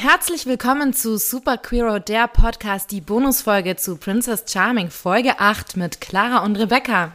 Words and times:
Herzlich 0.00 0.46
willkommen 0.46 0.94
zu 0.94 1.18
Super 1.18 1.58
Queero, 1.58 1.98
der 1.98 2.28
Podcast, 2.28 2.92
die 2.92 3.00
Bonusfolge 3.00 3.74
zu 3.74 3.96
Princess 3.96 4.44
Charming, 4.46 4.90
Folge 4.90 5.40
8 5.40 5.76
mit 5.76 6.00
Clara 6.00 6.44
und 6.44 6.54
Rebecca. 6.54 7.10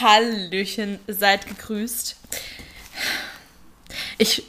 Hallöchen, 0.00 0.98
seid 1.06 1.46
gegrüßt. 1.46 2.16
Ich 4.18 4.42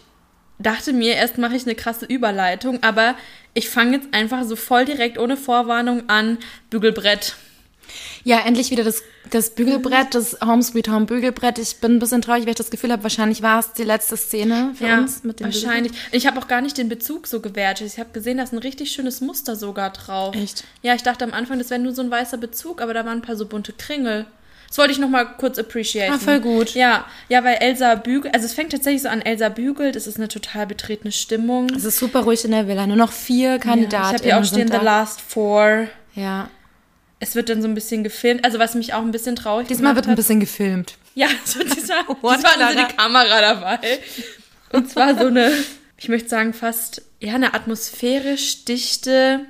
dachte 0.57 0.91
mir, 0.91 1.13
erst 1.13 1.37
mache 1.37 1.55
ich 1.55 1.67
eine 1.67 1.75
krasse 1.75 2.05
Überleitung, 2.05 2.81
aber 2.81 3.13
ich 3.53 3.69
fange 3.69 3.97
jetzt 3.97 4.11
einfach 4.11 4.43
so 4.43 4.55
voll 4.55 4.85
direkt 4.85 5.19
ohne 5.19 5.37
Vorwarnung 5.37 6.09
an. 6.09 6.39
Bügelbrett. 6.71 7.35
Ja, 8.23 8.39
endlich 8.45 8.71
wieder 8.71 8.83
das, 8.83 9.03
das 9.29 9.51
Bügelbrett, 9.55 10.13
das 10.15 10.37
Home 10.45 10.61
Sweet 10.63 10.89
Home 10.89 11.05
Bügelbrett. 11.05 11.59
Ich 11.59 11.77
bin 11.77 11.95
ein 11.95 11.99
bisschen 11.99 12.21
traurig, 12.21 12.43
weil 12.43 12.49
ich 12.51 12.55
das 12.55 12.69
Gefühl 12.69 12.91
habe, 12.91 13.03
wahrscheinlich 13.03 13.41
war 13.41 13.59
es 13.59 13.73
die 13.73 13.83
letzte 13.83 14.17
Szene 14.17 14.73
für 14.75 14.87
Ja, 14.87 14.97
uns 14.99 15.23
mit 15.23 15.39
dem 15.39 15.45
wahrscheinlich. 15.45 15.91
Ich 16.11 16.27
habe 16.27 16.39
auch 16.39 16.47
gar 16.47 16.61
nicht 16.61 16.77
den 16.77 16.89
Bezug 16.89 17.27
so 17.27 17.39
gewertet. 17.39 17.87
Ich 17.87 17.99
habe 17.99 18.09
gesehen, 18.13 18.37
da 18.37 18.43
ist 18.43 18.53
ein 18.53 18.59
richtig 18.59 18.91
schönes 18.91 19.21
Muster 19.21 19.55
sogar 19.55 19.91
drauf. 19.91 20.35
Echt? 20.35 20.63
Ja, 20.81 20.95
ich 20.95 21.03
dachte 21.03 21.23
am 21.23 21.33
Anfang, 21.33 21.57
das 21.59 21.69
wäre 21.69 21.79
nur 21.79 21.93
so 21.93 22.01
ein 22.01 22.11
weißer 22.11 22.37
Bezug, 22.37 22.81
aber 22.81 22.93
da 22.93 23.05
waren 23.05 23.19
ein 23.19 23.21
paar 23.21 23.35
so 23.35 23.45
bunte 23.45 23.73
Kringel. 23.73 24.25
Das 24.67 24.77
wollte 24.79 24.91
ich 24.91 24.99
noch 24.99 25.07
mal 25.07 25.23
kurz 25.23 25.57
appreciaten. 25.57 26.11
Ah, 26.15 26.19
voll 26.19 26.41
gut. 26.41 26.73
Ja, 26.73 27.05
ja, 27.29 27.41
weil 27.41 27.55
Elsa 27.61 27.95
bügelt, 27.95 28.33
also 28.35 28.45
es 28.45 28.53
fängt 28.53 28.73
tatsächlich 28.73 29.01
so 29.03 29.07
an, 29.07 29.21
Elsa 29.21 29.47
bügelt, 29.47 29.95
es 29.95 30.07
ist 30.07 30.17
eine 30.17 30.27
total 30.27 30.67
betretene 30.67 31.13
Stimmung. 31.13 31.69
Es 31.73 31.85
ist 31.85 31.97
super 31.99 32.19
ruhig 32.25 32.43
in 32.43 32.51
der 32.51 32.67
Villa. 32.67 32.85
Nur 32.85 32.97
noch 32.97 33.13
vier 33.13 33.51
Ja, 33.51 33.57
Kandidaten. 33.59 34.07
ich 34.07 34.13
habe 34.15 34.23
hier 34.25 34.37
auch 34.39 34.43
stehen, 34.43 34.67
The 34.69 34.77
Last 34.83 35.21
Four. 35.21 35.87
Ja. 36.15 36.49
Es 37.19 37.35
wird 37.35 37.49
dann 37.49 37.61
so 37.61 37.67
ein 37.67 37.73
bisschen 37.73 38.03
gefilmt, 38.03 38.45
also 38.45 38.59
was 38.59 38.75
mich 38.75 38.93
auch 38.93 39.01
ein 39.01 39.11
bisschen 39.11 39.35
traurig 39.35 39.67
Diesmal 39.67 39.95
wird 39.95 40.05
ein 40.05 40.11
hat. 40.11 40.17
bisschen 40.17 40.39
gefilmt. 40.39 40.95
Ja, 41.15 41.27
so 41.45 41.59
diesmal, 41.63 42.03
What, 42.21 42.37
diesmal 42.37 42.53
Clara? 42.53 42.73
die 42.87 42.95
Kamera 42.95 43.41
dabei. 43.41 43.79
Und 44.71 44.89
zwar 44.89 45.17
so 45.17 45.27
eine, 45.27 45.51
ich 45.97 46.09
möchte 46.09 46.29
sagen, 46.29 46.53
fast, 46.53 47.01
ja, 47.19 47.33
eine 47.33 47.53
atmosphärisch 47.53 48.65
dichte 48.65 49.41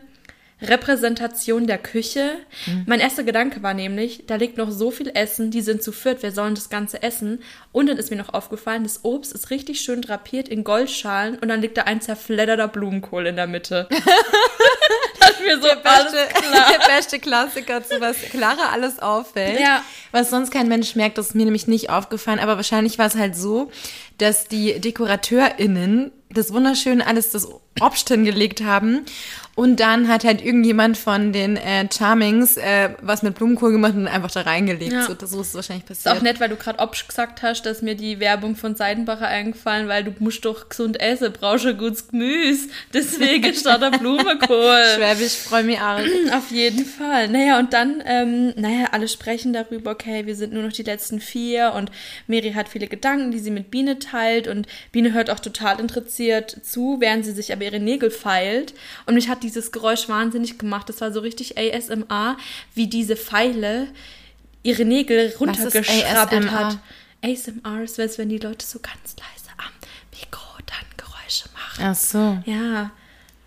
Repräsentation 0.61 1.67
der 1.67 1.77
Küche. 1.77 2.31
Mhm. 2.65 2.83
Mein 2.87 2.99
erster 2.99 3.23
Gedanke 3.23 3.61
war 3.61 3.73
nämlich, 3.75 4.23
da 4.25 4.35
liegt 4.35 4.57
noch 4.57 4.71
so 4.71 4.89
viel 4.89 5.11
Essen, 5.13 5.51
die 5.51 5.61
sind 5.61 5.83
zu 5.83 5.91
viert, 5.91 6.23
wir 6.23 6.31
sollen 6.31 6.55
das 6.55 6.69
Ganze 6.69 7.03
essen. 7.03 7.43
Und 7.71 7.87
dann 7.87 7.97
ist 7.97 8.09
mir 8.09 8.17
noch 8.17 8.33
aufgefallen, 8.33 8.83
das 8.83 9.03
Obst 9.03 9.33
ist 9.33 9.51
richtig 9.51 9.81
schön 9.81 10.01
drapiert 10.01 10.47
in 10.49 10.63
Goldschalen 10.63 11.37
und 11.37 11.49
dann 11.49 11.61
liegt 11.61 11.77
da 11.77 11.83
ein 11.83 12.01
zerfledderter 12.01 12.67
Blumenkohl 12.67 13.27
in 13.27 13.35
der 13.35 13.45
Mitte. 13.45 13.87
das 15.19 15.31
ist 15.31 15.41
mir 15.41 15.59
so 15.61 15.67
alles 15.67 16.11
klar. 16.33 16.71
Der 16.97 17.01
beste 17.01 17.19
Klassiker, 17.19 17.83
zu 17.83 18.01
was 18.01 18.17
Clara 18.31 18.71
alles 18.71 18.99
auffällt. 18.99 19.59
Ja. 19.59 19.83
Was 20.11 20.29
sonst 20.29 20.51
kein 20.51 20.67
Mensch 20.67 20.95
merkt, 20.95 21.17
das 21.17 21.27
ist 21.27 21.35
mir 21.35 21.45
nämlich 21.45 21.67
nicht 21.67 21.89
aufgefallen. 21.89 22.39
Aber 22.39 22.55
wahrscheinlich 22.55 22.97
war 22.97 23.05
es 23.05 23.15
halt 23.15 23.35
so, 23.35 23.71
dass 24.17 24.47
die 24.47 24.79
DekorateurInnen 24.79 26.11
das 26.29 26.53
wunderschön 26.53 27.01
alles 27.01 27.31
das 27.31 27.47
Obst 27.79 28.07
hingelegt 28.09 28.61
haben. 28.63 29.05
Und 29.57 29.79
dann 29.79 30.07
hat 30.07 30.23
halt 30.23 30.45
irgendjemand 30.45 30.99
von 30.99 31.33
den 31.33 31.57
äh, 31.57 31.87
Charmings 31.91 32.57
äh, 32.57 32.91
was 33.01 33.23
mit 33.23 33.33
Blumenkohl 33.33 33.71
gemacht 33.71 33.95
und 33.95 34.05
einfach 34.07 34.29
da 34.29 34.41
reingelegt. 34.41 34.93
Ja. 34.93 35.01
So, 35.07 35.15
das 35.15 35.31
so 35.31 35.41
ist 35.41 35.47
es 35.47 35.55
wahrscheinlich 35.55 35.89
Ist 35.89 36.03
passiert. 36.03 36.15
auch 36.15 36.21
nett, 36.21 36.39
weil 36.39 36.49
du 36.49 36.57
gerade 36.57 36.77
Obst 36.77 37.07
gesagt 37.07 37.41
hast, 37.41 37.63
dass 37.65 37.81
mir 37.81 37.95
die 37.95 38.19
Werbung 38.19 38.55
von 38.55 38.75
Seidenbacher 38.75 39.27
eingefallen, 39.27 39.87
weil 39.87 40.03
du 40.03 40.13
musst 40.19 40.45
doch 40.45 40.69
gesund 40.69 41.01
essen, 41.01 41.33
brauchst 41.33 41.65
ja 41.65 41.71
gutes 41.71 42.09
Gemüse. 42.09 42.69
Deswegen 42.93 43.51
statt 43.55 43.81
der 43.81 43.97
Blumenkohl. 43.97 44.83
Schwäbisch, 44.95 45.37
freue 45.37 45.63
mich 45.63 45.79
arg. 45.79 46.05
Auf 46.33 46.51
jeden 46.51 46.85
Fall. 46.85 47.27
Naja, 47.27 47.57
und 47.57 47.73
dann, 47.73 48.03
ähm, 48.05 48.53
naja, 48.57 48.89
alle 48.91 49.07
sprechen 49.07 49.53
darüber, 49.53 49.89
okay, 49.89 50.27
wir 50.27 50.35
sind 50.35 50.53
nur 50.53 50.61
noch 50.61 50.71
die 50.71 50.83
letzten 50.83 51.19
vier 51.19 51.73
und 51.75 51.89
Mary 52.27 52.51
hat 52.51 52.69
viele 52.69 52.85
Gedanken, 52.85 53.31
die 53.31 53.39
sie 53.39 53.49
mit 53.49 53.71
Biene 53.71 53.97
teilt 53.97 54.47
und 54.47 54.67
Biene 54.91 55.13
hört 55.13 55.31
auch 55.31 55.39
total 55.39 55.79
interessiert 55.79 56.55
zu, 56.63 56.97
während 56.99 57.25
sie 57.25 57.31
sich 57.31 57.51
aber 57.51 57.63
ihre 57.63 57.79
Nägel 57.79 58.11
feilt. 58.11 58.75
Und 59.07 59.15
mich 59.15 59.29
hat 59.29 59.46
dieses 59.47 59.71
Geräusch 59.71 60.07
wahnsinnig 60.09 60.57
gemacht. 60.57 60.89
Das 60.89 61.01
war 61.01 61.11
so 61.11 61.19
richtig 61.21 61.57
ASMR, 61.57 62.37
wie 62.75 62.87
diese 62.87 63.15
Pfeile 63.15 63.87
ihre 64.63 64.85
Nägel 64.85 65.33
runtergeschrabbelt 65.39 66.51
hat. 66.51 66.77
ASMR 67.23 67.83
ist, 67.83 68.17
wenn 68.17 68.29
die 68.29 68.37
Leute 68.37 68.65
so 68.65 68.79
ganz 68.79 69.15
leise 69.17 69.49
am 69.57 69.71
Mikro 70.11 70.57
dann 70.65 70.85
Geräusche 70.97 71.45
machen. 71.53 71.83
Ach 71.83 71.95
so. 71.95 72.37
Ja. 72.45 72.91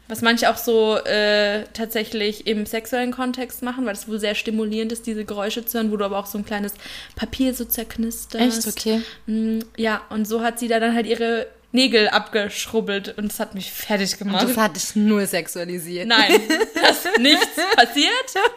Was 0.08 0.22
manche 0.22 0.50
auch 0.50 0.56
so 0.56 0.96
äh, 0.96 1.64
tatsächlich 1.72 2.48
im 2.48 2.66
sexuellen 2.66 3.12
Kontext 3.12 3.62
machen, 3.62 3.86
weil 3.86 3.94
es 3.94 4.08
wohl 4.08 4.18
sehr 4.18 4.34
stimulierend 4.34 4.90
ist, 4.90 5.06
diese 5.06 5.24
Geräusche 5.24 5.64
zu 5.64 5.78
hören, 5.78 5.92
wo 5.92 5.96
du 5.96 6.04
aber 6.04 6.18
auch 6.18 6.26
so 6.26 6.36
ein 6.36 6.44
kleines 6.44 6.74
Papier 7.14 7.54
so 7.54 7.64
zerknisterst. 7.64 8.66
Echt? 8.66 8.76
Okay. 8.76 9.02
Mm, 9.26 9.60
Ja, 9.76 10.02
und 10.10 10.26
so 10.26 10.42
hat 10.42 10.58
sie 10.58 10.66
da 10.66 10.80
dann 10.80 10.96
halt 10.96 11.06
ihre 11.06 11.46
Nägel 11.72 12.08
abgeschrubbelt 12.08 13.16
und 13.16 13.28
das 13.30 13.38
hat 13.38 13.54
mich 13.54 13.70
fertig 13.70 14.12
Und 14.14 14.18
gemacht. 14.18 14.42
das 14.48 14.56
hat 14.56 14.74
dich 14.76 14.96
nur 14.96 15.24
sexualisiert. 15.26 16.08
Nein, 16.08 16.32
das 16.74 17.04
ist 17.04 17.18
nichts 17.18 17.46
passiert. 17.76 18.12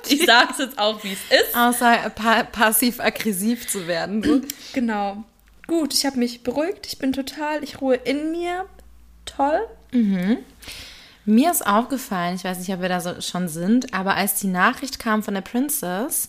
Ich 0.10 0.26
sage 0.26 0.48
es 0.52 0.58
jetzt 0.58 0.80
auch, 0.80 1.04
wie 1.04 1.14
es 1.14 1.20
ist. 1.42 1.56
Außer 1.56 2.10
pa 2.10 2.44
passiv-aggressiv 2.44 3.68
zu 3.68 3.88
werden. 3.88 4.48
Genau. 4.74 5.24
Gut, 5.68 5.94
ich 5.94 6.06
habe 6.06 6.18
mich 6.18 6.42
beruhigt. 6.44 6.88
Ich 6.88 6.98
bin 6.98 7.14
total, 7.14 7.64
ich 7.64 7.80
ruhe 7.80 7.96
in 7.96 8.32
mir. 8.32 8.66
Toll. 9.26 9.60
Mir 11.26 11.52
ist 11.52 11.66
aufgefallen, 11.66 12.36
ich 12.36 12.44
weiß 12.44 12.58
nicht, 12.60 12.72
ob 12.74 12.82
wir 12.82 12.90
da 12.90 13.00
so 13.00 13.22
schon 13.22 13.48
sind, 13.48 13.94
aber 13.94 14.16
als 14.16 14.36
die 14.40 14.48
Nachricht 14.48 15.00
kam 15.00 15.24
von 15.24 15.36
der 15.36 15.42
Princess, 15.42 16.28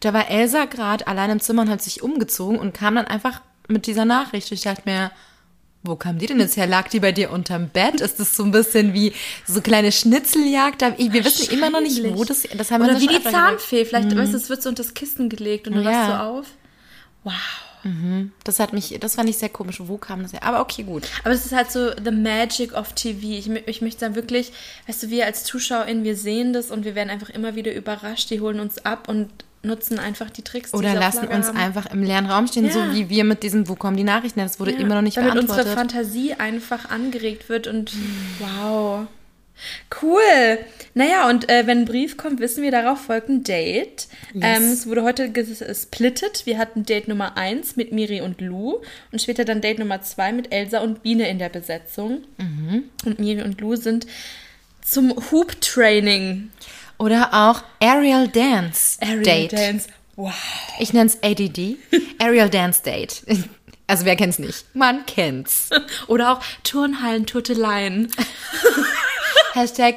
da 0.00 0.12
war 0.12 0.28
Elsa 0.28 0.66
gerade 0.66 1.06
allein 1.06 1.30
im 1.30 1.40
Zimmer 1.40 1.62
und 1.62 1.70
hat 1.70 1.80
sich 1.82 2.02
umgezogen 2.02 2.58
und 2.58 2.74
kam 2.74 2.96
dann 2.96 3.06
einfach 3.06 3.40
mit 3.68 3.86
dieser 3.86 4.04
Nachricht. 4.04 4.52
Ich 4.52 4.62
dachte 4.62 4.82
mir, 4.84 5.10
wo 5.86 5.96
kam 5.96 6.18
die 6.18 6.26
denn 6.26 6.40
jetzt 6.40 6.56
her? 6.56 6.66
Lag 6.66 6.88
die 6.88 7.00
bei 7.00 7.12
dir 7.12 7.30
unterm 7.30 7.68
Bett? 7.68 8.00
Ist 8.00 8.18
das 8.20 8.36
so 8.36 8.44
ein 8.44 8.50
bisschen 8.50 8.92
wie 8.94 9.12
so 9.46 9.60
kleine 9.60 9.92
Schnitzeljagd? 9.92 10.82
Wir 10.82 11.24
wissen 11.24 11.52
immer 11.52 11.70
noch 11.70 11.80
nicht, 11.80 12.02
wo 12.14 12.24
das, 12.24 12.42
das 12.56 12.70
haben 12.70 12.82
wir 12.84 12.90
Oder 12.90 13.00
wie 13.00 13.06
die. 13.08 13.22
Zahnfee. 13.22 13.84
Vielleicht, 13.84 14.14
weißt 14.16 14.32
du, 14.32 14.36
es 14.36 14.48
wird 14.48 14.62
so 14.62 14.68
unter 14.68 14.82
das 14.82 14.94
Kissen 14.94 15.28
gelegt 15.28 15.66
und 15.68 15.74
du 15.74 15.80
Ja. 15.82 15.90
wachst 15.90 16.06
so 16.08 16.12
auf. 16.16 16.46
Wow. 17.24 17.32
Das 18.42 18.58
hat 18.58 18.72
mich, 18.72 18.96
das 19.00 19.14
fand 19.14 19.28
ich 19.30 19.36
sehr 19.38 19.48
komisch. 19.48 19.76
Wo 19.78 19.96
kam 19.96 20.22
das 20.22 20.32
her? 20.32 20.42
Aber 20.42 20.60
okay, 20.60 20.82
gut. 20.82 21.04
Aber 21.22 21.32
es 21.32 21.46
ist 21.46 21.52
halt 21.52 21.70
so 21.70 21.90
the 22.04 22.10
magic 22.10 22.72
of 22.74 22.92
TV. 22.94 23.20
Ich, 23.28 23.48
ich 23.48 23.80
möchte 23.80 24.00
sagen, 24.00 24.16
wirklich, 24.16 24.52
weißt 24.88 25.04
du, 25.04 25.10
wir 25.10 25.24
als 25.24 25.44
ZuschauerInnen, 25.44 26.02
wir 26.02 26.16
sehen 26.16 26.52
das 26.52 26.72
und 26.72 26.84
wir 26.84 26.96
werden 26.96 27.10
einfach 27.10 27.30
immer 27.30 27.54
wieder 27.54 27.72
überrascht. 27.72 28.30
Die 28.30 28.40
holen 28.40 28.58
uns 28.58 28.84
ab 28.84 29.08
und 29.08 29.28
nutzen 29.66 29.98
einfach 29.98 30.30
die 30.30 30.42
Tricks, 30.42 30.70
die 30.70 30.76
Oder 30.76 30.92
auf 30.92 30.98
lassen 31.00 31.28
uns 31.28 31.48
haben. 31.48 31.56
einfach 31.58 31.86
im 31.92 32.02
leeren 32.02 32.26
Raum 32.26 32.46
stehen, 32.46 32.66
Ja. 32.66 32.72
so 32.72 32.92
wie 32.94 33.08
wir 33.10 33.24
mit 33.24 33.42
diesem, 33.42 33.68
wo 33.68 33.74
kommen 33.74 33.96
die 33.96 34.04
Nachrichten? 34.04 34.40
Das 34.40 34.58
wurde 34.60 34.72
Ja, 34.72 34.78
immer 34.78 34.94
noch 34.94 35.02
nicht 35.02 35.16
damit 35.16 35.32
beantwortet. 35.34 35.64
unsere 35.66 35.76
Fantasie 35.78 36.34
einfach 36.34 36.88
angeregt 36.90 37.48
wird 37.48 37.66
und 37.66 37.92
wow. 38.38 39.06
Cool. 40.02 40.58
Naja, 40.92 41.30
und 41.30 41.48
äh, 41.48 41.66
wenn 41.66 41.78
ein 41.80 41.84
Brief 41.86 42.18
kommt, 42.18 42.40
wissen 42.40 42.62
wir, 42.62 42.70
darauf 42.70 43.00
folgt 43.06 43.30
ein 43.30 43.42
Date. 43.42 44.06
Ähm, 44.34 44.64
es 44.64 44.86
wurde 44.86 45.02
heute 45.02 45.30
gesplittet. 45.32 46.44
Wir 46.44 46.58
hatten 46.58 46.84
Date 46.84 47.08
Nummer 47.08 47.38
1 47.38 47.76
mit 47.76 47.90
Miri 47.90 48.20
und 48.20 48.42
Lou 48.42 48.82
und 49.12 49.22
später 49.22 49.46
dann 49.46 49.62
Date 49.62 49.78
Nummer 49.78 50.02
2 50.02 50.32
mit 50.32 50.52
Elsa 50.52 50.80
und 50.80 51.02
Biene 51.02 51.28
in 51.30 51.38
der 51.38 51.48
Besetzung. 51.48 52.24
Und 53.06 53.18
Miri 53.18 53.42
und 53.42 53.58
Lou 53.62 53.76
sind 53.76 54.06
zum 54.82 55.14
Hoop-Training. 55.30 56.50
Oder 56.98 57.28
auch 57.32 57.62
Aerial 57.80 58.28
Dance 58.28 58.98
Aerial 59.00 59.22
Date. 59.22 59.52
Dance. 59.52 59.88
Wow. 60.16 60.32
Ich 60.78 60.92
nenne 60.92 61.10
es 61.10 61.22
ADD. 61.22 61.76
Aerial 62.18 62.48
Dance 62.48 62.82
Date. 62.82 63.22
Also 63.86 64.04
wer 64.04 64.16
kennt's 64.16 64.38
nicht? 64.38 64.64
Man 64.74 65.04
kennt's. 65.06 65.70
Oder 66.08 66.32
auch 66.32 66.40
Turnhallen, 66.64 67.26
Turteleien. 67.26 68.10
Hashtag 69.52 69.96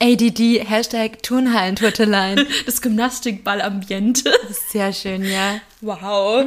ADD, 0.00 0.60
Hashtag 0.64 1.22
Turnhallenturteleien. 1.24 2.46
Das 2.66 2.80
Gymnastikballambiente. 2.82 4.30
Sehr 4.68 4.92
schön, 4.92 5.24
ja. 5.24 5.60
Wow. 5.80 6.44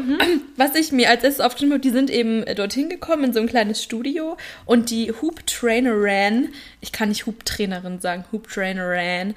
Was 0.56 0.76
ich 0.76 0.94
mir 0.94 1.10
als 1.10 1.24
erstes 1.24 1.46
aufgeschrieben 1.46 1.74
habe, 1.74 1.82
die 1.82 1.90
sind 1.90 2.10
eben 2.10 2.44
äh, 2.44 2.56
dorthin 2.56 2.90
gekommen 2.90 3.26
in 3.26 3.34
so 3.34 3.42
ein 3.42 3.48
kleines 3.48 3.84
Studio 3.84 4.38
und 4.66 4.90
die 4.90 5.12
Hoop 5.12 5.46
Trainerin, 5.48 6.50
ich 6.80 6.94
kann 6.94 7.10
nicht 7.10 7.26
Hoop 7.26 7.44
Trainerin 7.46 8.00
sagen, 8.00 8.24
Hoop 8.32 8.48
Trainerin, 8.48 9.36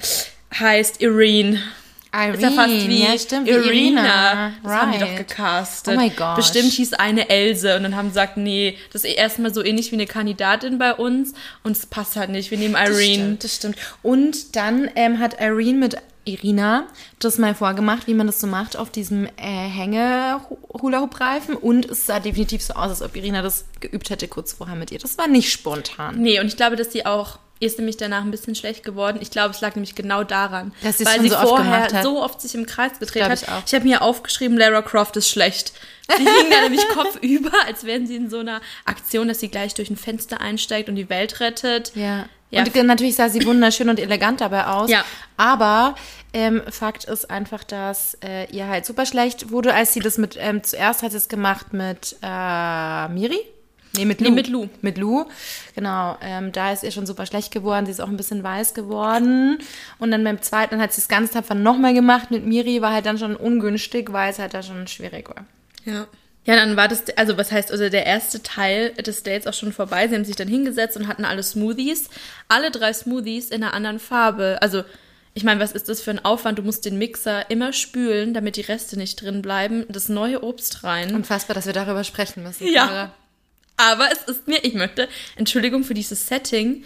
heißt 0.59 1.03
Irene. 1.03 1.61
Irene, 2.17 2.35
Ist 2.37 2.43
ja 2.43 2.51
fast 2.53 2.89
wie 2.89 3.03
ja 3.03 3.19
stimmt, 3.19 3.47
wie 3.47 3.51
Irina. 3.51 4.03
Irina. 4.03 4.53
Das 4.63 4.73
haben 4.73 4.93
die 4.93 4.99
doch 4.99 5.07
Right. 5.09 5.17
gecastet. 5.29 5.97
Oh 5.97 6.01
my 6.01 6.11
gosh. 6.11 6.37
Bestimmt 6.37 6.73
hieß 6.73 6.93
eine 6.95 7.29
Else 7.29 7.77
und 7.77 7.83
dann 7.83 7.97
haben 7.97 8.07
sie 8.07 8.11
gesagt, 8.11 8.37
nee, 8.37 8.79
das 8.93 9.03
ist 9.03 9.15
erstmal 9.17 9.53
so 9.53 9.65
ähnlich 9.65 9.91
wie 9.91 9.97
eine 9.97 10.07
Kandidatin 10.07 10.79
bei 10.79 10.95
uns 10.95 11.33
und 11.65 11.73
es 11.77 11.87
passt 11.87 12.15
halt 12.15 12.31
nicht. 12.31 12.53
Wir 12.53 12.59
nehmen 12.59 12.75
Das 12.75 12.91
Irene. 12.91 13.15
stimmt, 13.15 13.45
das 13.45 13.57
stimmt. 13.57 13.77
Und 14.05 14.55
dann 14.55 14.89
ähm, 14.95 15.19
hat 15.19 15.41
Irene 15.41 15.77
mit 15.79 15.97
Irina 16.25 16.87
das 17.19 17.39
mal 17.39 17.57
vorgemacht, 17.57 18.07
wie 18.07 18.15
man 18.15 18.29
das 18.29 18.41
so 18.41 18.47
macht 18.47 18.77
auf 18.77 18.91
diesem 18.91 19.27
äh, 19.27 19.31
Hänge-Hula-Hoop-Reifen. 19.41 21.57
Und 21.57 21.87
es 21.87 22.07
sah 22.07 22.21
definitiv 22.21 22.63
so 22.63 22.75
aus, 22.75 22.91
als 22.91 23.03
ob 23.03 23.15
Irina 23.17 23.43
das 23.43 23.65
geübt 23.81 24.11
hätte 24.11 24.29
kurz 24.29 24.53
vorher 24.53 24.77
mit 24.77 24.91
ihr. 24.91 24.99
Das 24.99 25.19
war 25.19 25.29
nicht 25.29 25.53
spontan. 25.53 26.21
Nee, 26.21 26.41
und 26.41 26.47
ich 26.47 26.57
glaube, 26.57 26.77
dass 26.77 26.93
sie 26.93 27.07
auch, 27.07 27.39
ist 27.61 27.79
nämlich 27.79 27.97
danach 27.97 28.23
ein 28.23 28.31
bisschen 28.31 28.55
schlecht 28.55 28.83
geworden. 28.83 29.19
Ich 29.21 29.31
glaube, 29.31 29.51
es 29.51 29.61
lag 29.61 29.75
nämlich 29.75 29.95
genau 29.95 30.25
daran. 30.25 30.73
Dass 30.83 31.05
weil 31.05 31.21
sie 31.21 31.29
so 31.29 31.37
oft 31.37 31.49
vorher 31.49 31.83
hat. 31.85 32.03
so 32.03 32.23
oft 32.23 32.41
sich 32.41 32.55
im 32.55 32.67
Kreis 32.67 32.99
gedreht 32.99 33.25
hat. 33.25 33.43
ich 33.43 33.49
auch. 33.49 33.63
Ich 33.67 33.75
habe 33.75 33.85
mir 33.85 34.03
aufgeschrieben, 34.03 34.57
Lara 34.57 34.83
Croft 34.83 35.17
ist 35.17 35.29
schlecht. 35.29 35.73
Sie 36.09 36.25
hing 36.25 36.51
da 36.51 36.61
nämlich 36.63 36.87
kopfüber, 36.89 37.53
als 37.67 37.85
wären 37.85 38.07
sie 38.07 38.17
in 38.17 38.29
so 38.29 38.39
einer 38.39 38.61
Aktion, 38.85 39.29
dass 39.29 39.41
sie 39.41 39.49
gleich 39.49 39.75
durch 39.75 39.91
ein 39.91 39.97
Fenster 39.97 40.41
einsteigt 40.41 40.89
und 40.89 40.97
die 40.97 41.09
Welt 41.09 41.41
rettet. 41.41 41.93
Ja. 41.95 42.27
Ja. 42.51 42.63
Und 42.63 42.87
natürlich 42.87 43.17
sah 43.17 43.29
sie 43.29 43.45
wunderschön 43.45 43.89
und 43.89 43.99
elegant 43.99 44.41
dabei 44.41 44.67
aus. 44.67 44.89
Ja. 44.89 45.05
Aber 45.37 45.97
ähm, 46.33 46.63
Fakt 46.71 47.05
ist 47.05 47.29
einfach, 47.29 47.65
dass 47.65 48.17
äh, 48.25 48.49
ihr 48.53 48.69
halt 48.69 48.87
super 48.87 49.07
schlecht 49.07 49.51
wurde, 49.51 49.75
als 49.75 49.93
sie 49.93 50.01
das 50.01 50.19
mit, 50.19 50.37
ähm, 50.39 50.63
zuerst 50.63 51.03
hat 51.03 51.11
sie 51.11 51.17
es 51.17 51.29
gemacht 51.29 51.73
mit 51.73 52.17
äh, 52.23 53.09
Miri. 53.09 53.41
Nee, 53.97 54.05
mit 54.05 54.21
Lou. 54.21 54.29
Nee, 54.29 54.35
mit 54.35 54.49
Lou. 54.49 54.69
Mit 54.83 54.99
Lou, 54.99 55.25
genau. 55.75 56.17
Ähm, 56.21 56.53
da 56.53 56.73
ist 56.73 56.83
ihr 56.83 56.91
schon 56.91 57.07
super 57.07 57.27
schlecht 57.27 57.53
geworden. 57.53 57.87
Sie 57.87 57.93
ist 57.93 58.01
auch 58.01 58.09
ein 58.09 58.17
bisschen 58.17 58.43
weiß 58.43 58.75
geworden. 58.75 59.59
Und 59.99 60.11
dann 60.11 60.25
beim 60.25 60.43
zweiten 60.43 60.81
hat 60.81 60.93
sie 60.93 61.01
es 61.01 61.09
ganz 61.09 61.31
tapfer 61.31 61.55
nochmal 61.55 61.95
gemacht. 61.95 62.31
Mit 62.31 62.45
Miri 62.45 62.83
war 62.83 62.93
halt 62.93 63.07
dann 63.07 63.19
schon 63.19 63.37
ungünstig, 63.37 64.13
weil 64.13 64.31
es 64.31 64.39
halt 64.39 64.55
da 64.55 64.63
schon 64.63 64.87
schwierig 64.89 65.29
war. 65.29 65.45
Ja. 65.85 66.07
Ja, 66.47 66.57
dann 66.57 66.77
war 66.77 66.89
das, 66.89 67.05
also 67.17 67.39
was 67.39 67.51
heißt, 67.51 67.73
also 67.73 67.89
der 67.89 68.05
erste 68.05 68.43
Teil 68.43 68.91
des 68.91 69.23
Dates 69.23 69.47
auch 69.47 69.55
schon 69.55 69.73
vorbei. 69.73 70.09
Sie 70.09 70.15
haben 70.15 70.27
sich 70.27 70.37
dann 70.37 70.49
hingesetzt 70.49 70.97
und 70.97 71.09
hatten 71.09 71.25
alle 71.25 71.43
Smoothies. 71.43 72.11
Alle 72.49 72.71
drei 72.71 72.93
Smoothies 72.93 73.49
in 73.49 73.63
einer 73.63 73.73
anderen 73.73 73.99
Farbe. 73.99 74.59
Also, 74.61 74.85
ich 75.33 75.43
meine, 75.43 75.59
was 75.59 75.73
ist 75.73 75.89
das 75.89 76.03
für 76.03 76.11
ein 76.11 76.23
Aufwand? 76.25 76.59
Du 76.59 76.63
musst 76.63 76.85
den 76.85 76.99
Mixer 76.99 77.51
immer 77.51 77.73
spülen, 77.73 78.35
damit 78.35 78.57
die 78.57 78.61
Reste 78.61 78.99
nicht 78.99 79.23
drin 79.23 79.41
bleiben. 79.41 79.87
Das 79.89 80.11
neue 80.11 80.45
Obst 80.45 80.85
rein. 80.85 81.15
Unfassbar, 81.15 81.55
dass 81.55 81.65
wir 81.65 81.73
darüber 81.73 82.05
sprechen 82.05 82.43
müssen. 82.43 82.67
Ja. 82.67 82.87
Clara. 82.87 83.15
Aber 83.77 84.09
es 84.13 84.23
ist 84.23 84.47
mir, 84.47 84.63
ich 84.65 84.75
möchte, 84.75 85.09
Entschuldigung 85.37 85.85
für 85.85 85.95
dieses 85.95 86.27
Setting, 86.27 86.85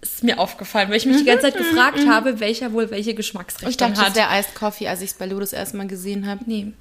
es 0.00 0.14
ist 0.14 0.24
mir 0.24 0.38
aufgefallen, 0.38 0.88
weil 0.90 0.96
ich 0.96 1.06
mich 1.06 1.16
die 1.16 1.24
ganze 1.24 1.46
Zeit 1.46 1.56
gefragt 1.56 2.06
habe, 2.06 2.38
welcher 2.38 2.72
wohl 2.72 2.90
welche 2.90 3.14
Geschmacksrichtung 3.14 3.70
Ich 3.70 3.76
dachte, 3.76 3.94
das 3.94 4.04
hat. 4.10 4.14
wäre 4.14 4.38
Iced 4.38 4.54
Coffee, 4.54 4.86
als 4.88 5.00
ich 5.02 5.10
es 5.10 5.14
bei 5.14 5.26
Lou 5.26 5.40
das 5.40 5.52
erste 5.52 5.76
Mal 5.76 5.88
gesehen 5.88 6.26
habe. 6.26 6.44
nee. 6.46 6.72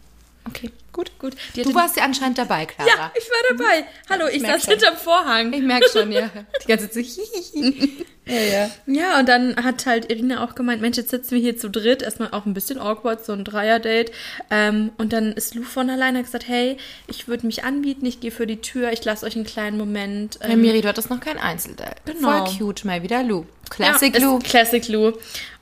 Okay, 0.45 0.71
gut, 0.97 1.19
gut. 1.19 1.33
Die 1.55 1.61
Du 1.61 1.73
warst 1.75 1.95
ja 1.95 2.03
anscheinend 2.03 2.38
dabei, 2.38 2.65
Clara. 2.65 2.89
ja, 2.89 3.11
ich 3.17 3.29
war 3.29 3.57
dabei. 3.57 3.85
Hallo, 4.09 4.25
ich 4.27 4.41
merk 4.41 4.55
saß 4.55 4.63
schon. 4.63 4.71
hinterm 4.73 4.97
Vorhang. 4.97 5.53
Ich 5.53 5.61
merke 5.61 5.88
schon, 5.89 6.11
ja. 6.11 6.29
Die 6.63 6.67
ganze 6.67 6.89
Zeit 6.89 7.05
so 7.05 7.61
ja, 8.25 8.41
ja. 8.41 8.69
Ja, 8.88 9.19
und 9.19 9.29
dann 9.29 9.55
hat 9.63 9.85
halt 9.85 10.09
Irina 10.11 10.44
auch 10.44 10.55
gemeint, 10.55 10.81
Mensch, 10.81 10.97
jetzt 10.97 11.11
sitzen 11.11 11.31
wir 11.31 11.39
hier 11.39 11.57
zu 11.57 11.69
dritt, 11.69 12.01
erstmal 12.01 12.31
auch 12.31 12.45
ein 12.45 12.53
bisschen 12.53 12.79
awkward, 12.79 13.23
so 13.23 13.33
ein 13.33 13.44
Dreier-Date. 13.45 14.11
Ähm, 14.49 14.91
und 14.97 15.13
dann 15.13 15.31
ist 15.33 15.55
Lou 15.55 15.63
von 15.63 15.89
alleine 15.89 16.23
gesagt, 16.23 16.47
hey, 16.47 16.77
ich 17.07 17.27
würde 17.27 17.45
mich 17.45 17.63
anbieten, 17.63 18.05
ich 18.05 18.19
gehe 18.19 18.31
für 18.31 18.47
die 18.47 18.59
Tür, 18.61 18.91
ich 18.91 19.05
lasse 19.05 19.25
euch 19.25 19.35
einen 19.35 19.45
kleinen 19.45 19.77
Moment. 19.77 20.39
Ja, 20.41 20.49
Ähm, 20.49 20.61
Miri, 20.61 20.81
du 20.81 20.88
hattest 20.88 21.09
noch 21.09 21.19
kein 21.19 21.38
Einzeldate. 21.38 21.95
Genau. 22.05 22.45
Voll 22.45 22.57
cute, 22.57 22.85
mal 22.85 23.03
wieder 23.03 23.23
Lou. 23.23 23.45
Classic 23.69 24.13
ja, 24.13 24.21
Lou. 24.21 24.39
Classic 24.39 24.88
Lou. 24.88 25.11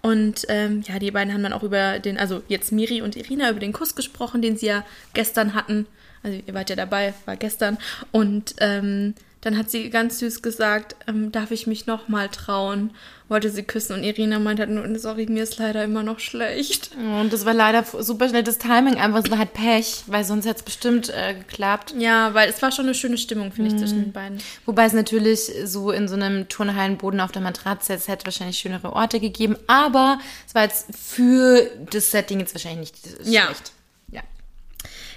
Und 0.01 0.45
ähm, 0.49 0.83
ja, 0.87 0.99
die 0.99 1.09
beiden 1.09 1.33
haben 1.33 1.41
dann 1.41 1.53
auch 1.53 1.63
über 1.63 1.97
den, 1.97 2.19
also 2.19 2.43
jetzt 2.47 2.71
Miri 2.71 3.01
und 3.01 3.15
Irina, 3.15 3.49
über 3.49 3.59
den 3.59 3.73
Kuss 3.73 3.95
gesprochen, 3.95 4.43
den 4.43 4.55
sie 4.55 4.67
ja 4.67 4.85
gestern 5.15 5.24
hatten. 5.33 5.87
Also 6.23 6.39
ihr 6.45 6.53
wart 6.53 6.69
ja 6.69 6.75
dabei, 6.75 7.13
war 7.25 7.35
gestern. 7.35 7.77
Und 8.11 8.55
ähm, 8.59 9.13
dann 9.41 9.57
hat 9.59 9.69
sie 9.69 9.91
ganz 9.91 10.17
süß 10.19 10.41
gesagt, 10.41 10.95
ähm, 11.07 11.31
darf 11.31 11.51
ich 11.51 11.67
mich 11.67 11.85
noch 11.85 12.07
mal 12.07 12.29
trauen? 12.29 12.89
Wollte 13.27 13.49
sie 13.51 13.61
küssen 13.63 13.93
und 13.93 14.03
Irina 14.03 14.37
meinte 14.39 14.63
halt 14.63 14.71
nur, 14.71 14.99
sorry, 14.99 15.25
mir 15.27 15.43
ist 15.43 15.57
leider 15.57 15.83
immer 15.83 16.01
noch 16.03 16.19
schlecht. 16.19 16.91
Und 16.95 17.31
das 17.33 17.43
war 17.45 17.53
leider 17.55 17.83
super 17.83 18.27
schnell 18.29 18.43
das 18.43 18.57
Timing 18.59 18.95
einfach. 18.97 19.23
Es 19.23 19.31
war 19.31 19.37
halt 19.39 19.53
Pech, 19.53 20.03
weil 20.07 20.23
sonst 20.23 20.45
hätte 20.45 20.57
es 20.57 20.63
bestimmt 20.63 21.09
äh, 21.09 21.33
geklappt. 21.35 21.93
Ja, 21.97 22.33
weil 22.35 22.49
es 22.49 22.61
war 22.63 22.71
schon 22.71 22.85
eine 22.85 22.93
schöne 22.95 23.17
Stimmung, 23.19 23.51
finde 23.51 23.71
ich, 23.71 23.77
zwischen 23.79 24.03
den 24.03 24.11
beiden. 24.11 24.39
Wobei 24.65 24.85
es 24.85 24.93
natürlich 24.93 25.51
so 25.65 25.91
in 25.91 26.07
so 26.07 26.15
einem 26.15 26.47
Turnhallenboden 26.49 27.19
auf 27.19 27.31
der 27.31 27.41
Matratze, 27.41 27.93
es 27.93 28.07
hätte 28.07 28.25
wahrscheinlich 28.25 28.57
schönere 28.59 28.93
Orte 28.93 29.19
gegeben. 29.19 29.57
Aber 29.67 30.19
es 30.47 30.53
war 30.55 30.63
jetzt 30.63 30.87
für 30.95 31.67
das 31.91 32.11
Setting 32.11 32.39
jetzt 32.39 32.53
wahrscheinlich 32.53 32.91
nicht 32.93 33.27
Ja. 33.27 33.45
schlecht. 33.45 33.71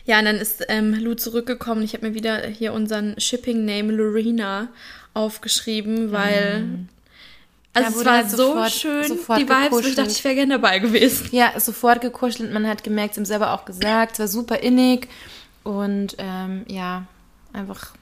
Ja. 0.08 0.18
Und 0.18 0.24
dann 0.24 0.36
ist 0.36 0.64
ähm, 0.68 0.94
Lou 0.94 1.14
zurückgekommen. 1.14 1.82
Ich 1.82 1.92
habe 1.94 2.08
mir 2.08 2.14
wieder 2.14 2.46
hier 2.46 2.72
unseren 2.72 3.18
Shipping-Name 3.20 3.92
Lorena 3.92 4.68
aufgeschrieben, 5.14 6.10
weil. 6.12 6.64
Also 7.74 7.90
Da 7.92 7.98
es 8.00 8.04
war 8.06 8.12
halt 8.16 8.30
so 8.30 8.36
sofort- 8.38 8.72
schön, 8.72 9.04
sofort 9.08 9.38
die 9.38 9.48
Vibes, 9.48 9.86
ich 9.86 9.94
dachte, 9.94 10.10
ich 10.10 10.24
wäre 10.24 10.34
gerne 10.34 10.54
dabei 10.54 10.78
gewesen. 10.80 11.28
Ja, 11.32 11.52
sofort 11.60 12.00
gekuschelt. 12.00 12.52
Man 12.52 12.66
hat 12.66 12.82
gemerkt, 12.82 13.14
sie 13.14 13.20
haben 13.20 13.26
selber 13.26 13.52
auch 13.52 13.64
gesagt, 13.66 14.14
es 14.14 14.18
war 14.18 14.28
super 14.28 14.56
innig. 14.60 15.06
Und 15.62 16.16
ähm, 16.18 16.64
ja, 16.66 17.04
einfach. 17.52 17.92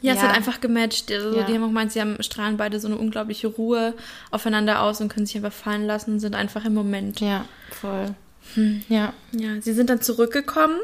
Ja, 0.00 0.12
es 0.14 0.22
Ja. 0.22 0.28
hat 0.28 0.36
einfach 0.36 0.60
gematcht. 0.60 1.10
Also, 1.10 1.36
Ja. 1.36 1.44
Die 1.44 1.52
haben 1.54 1.64
auch 1.64 1.68
gemeint, 1.68 1.90
sie 1.92 2.00
haben, 2.00 2.22
strahlen 2.22 2.56
beide 2.56 2.78
so 2.78 2.86
eine 2.86 2.96
unglaubliche 2.96 3.48
Ruhe 3.48 3.94
aufeinander 4.30 4.80
aus 4.82 5.00
und 5.00 5.08
können 5.12 5.26
sich 5.26 5.34
einfach 5.36 5.52
fallen 5.52 5.84
lassen 5.86 6.12
und 6.12 6.20
sind 6.20 6.36
einfach 6.36 6.64
im 6.64 6.74
Moment. 6.74 7.18
Ja, 7.20 7.44
voll. 7.70 8.14
Hm. 8.54 8.82
Ja. 8.88 9.12
Ja, 9.32 9.60
sie 9.60 9.72
sind 9.72 9.90
dann 9.90 10.00
zurückgekommen. 10.00 10.78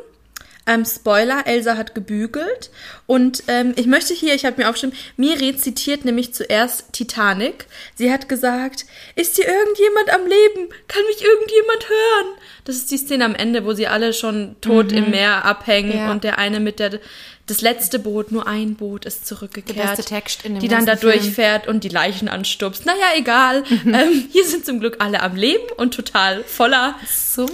Ähm, 0.67 0.85
Spoiler, 0.87 1.47
Elsa 1.47 1.77
hat 1.77 1.95
gebügelt. 1.95 2.71
Und 3.07 3.43
ähm, 3.49 3.75
ich 3.77 3.87
möchte 3.87 4.15
hier, 4.15 4.35
ich 4.35 4.47
habe 4.47 4.63
mir 4.63 4.69
aufgeschrieben, 4.69 4.97
Miri 5.19 5.57
zitiert 5.57 6.07
nämlich 6.07 6.33
zuerst 6.33 6.93
Titanic. 6.93 7.67
Sie 7.97 8.11
hat 8.11 8.29
gesagt, 8.31 8.87
ist 9.15 9.37
hier 9.37 9.47
irgendjemand 9.47 10.11
am 10.15 10.23
Leben? 10.23 10.71
Kann 10.89 11.03
mich 11.07 11.23
irgendjemand 11.23 11.89
hören? 11.89 12.39
Das 12.65 12.77
ist 12.77 12.91
die 12.91 12.97
Szene 12.97 13.27
am 13.27 13.35
Ende, 13.35 13.67
wo 13.67 13.75
sie 13.75 13.87
alle 13.89 14.15
schon 14.15 14.57
tot 14.63 14.91
im 14.91 15.11
Meer 15.11 15.45
abhängen 15.45 15.99
Ja. 15.99 16.11
und 16.11 16.25
der 16.25 16.39
eine 16.39 16.61
mit 16.61 16.79
der, 16.79 16.99
das 17.47 17.61
letzte 17.61 17.99
Boot, 17.99 18.33
nur 18.33 18.47
ein 18.47 18.75
Boot 18.75 19.05
ist 19.05 19.27
zurückgekehrt. 19.27 19.79
Der 19.79 19.85
beste 19.89 20.05
Text 20.05 20.47
in 20.47 20.55
dem 20.55 20.61
Die 20.61 20.69
dann 20.69 20.87
da 20.87 20.95
durchfährt 20.95 21.69
und 21.69 21.85
die 21.85 21.91
Leichen 21.91 22.27
anstupst. 22.29 22.87
Naja, 22.87 23.05
egal. 23.17 23.65
ähm, 23.85 24.29
hier 24.33 24.47
sind 24.47 24.65
zum 24.65 24.81
Glück 24.81 24.97
alle 25.01 25.21
am 25.21 25.37
Leben 25.37 25.67
und 25.77 25.93
total 25.93 26.43
voller. 26.45 26.99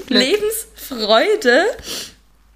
Lebensfreude. 0.08 1.64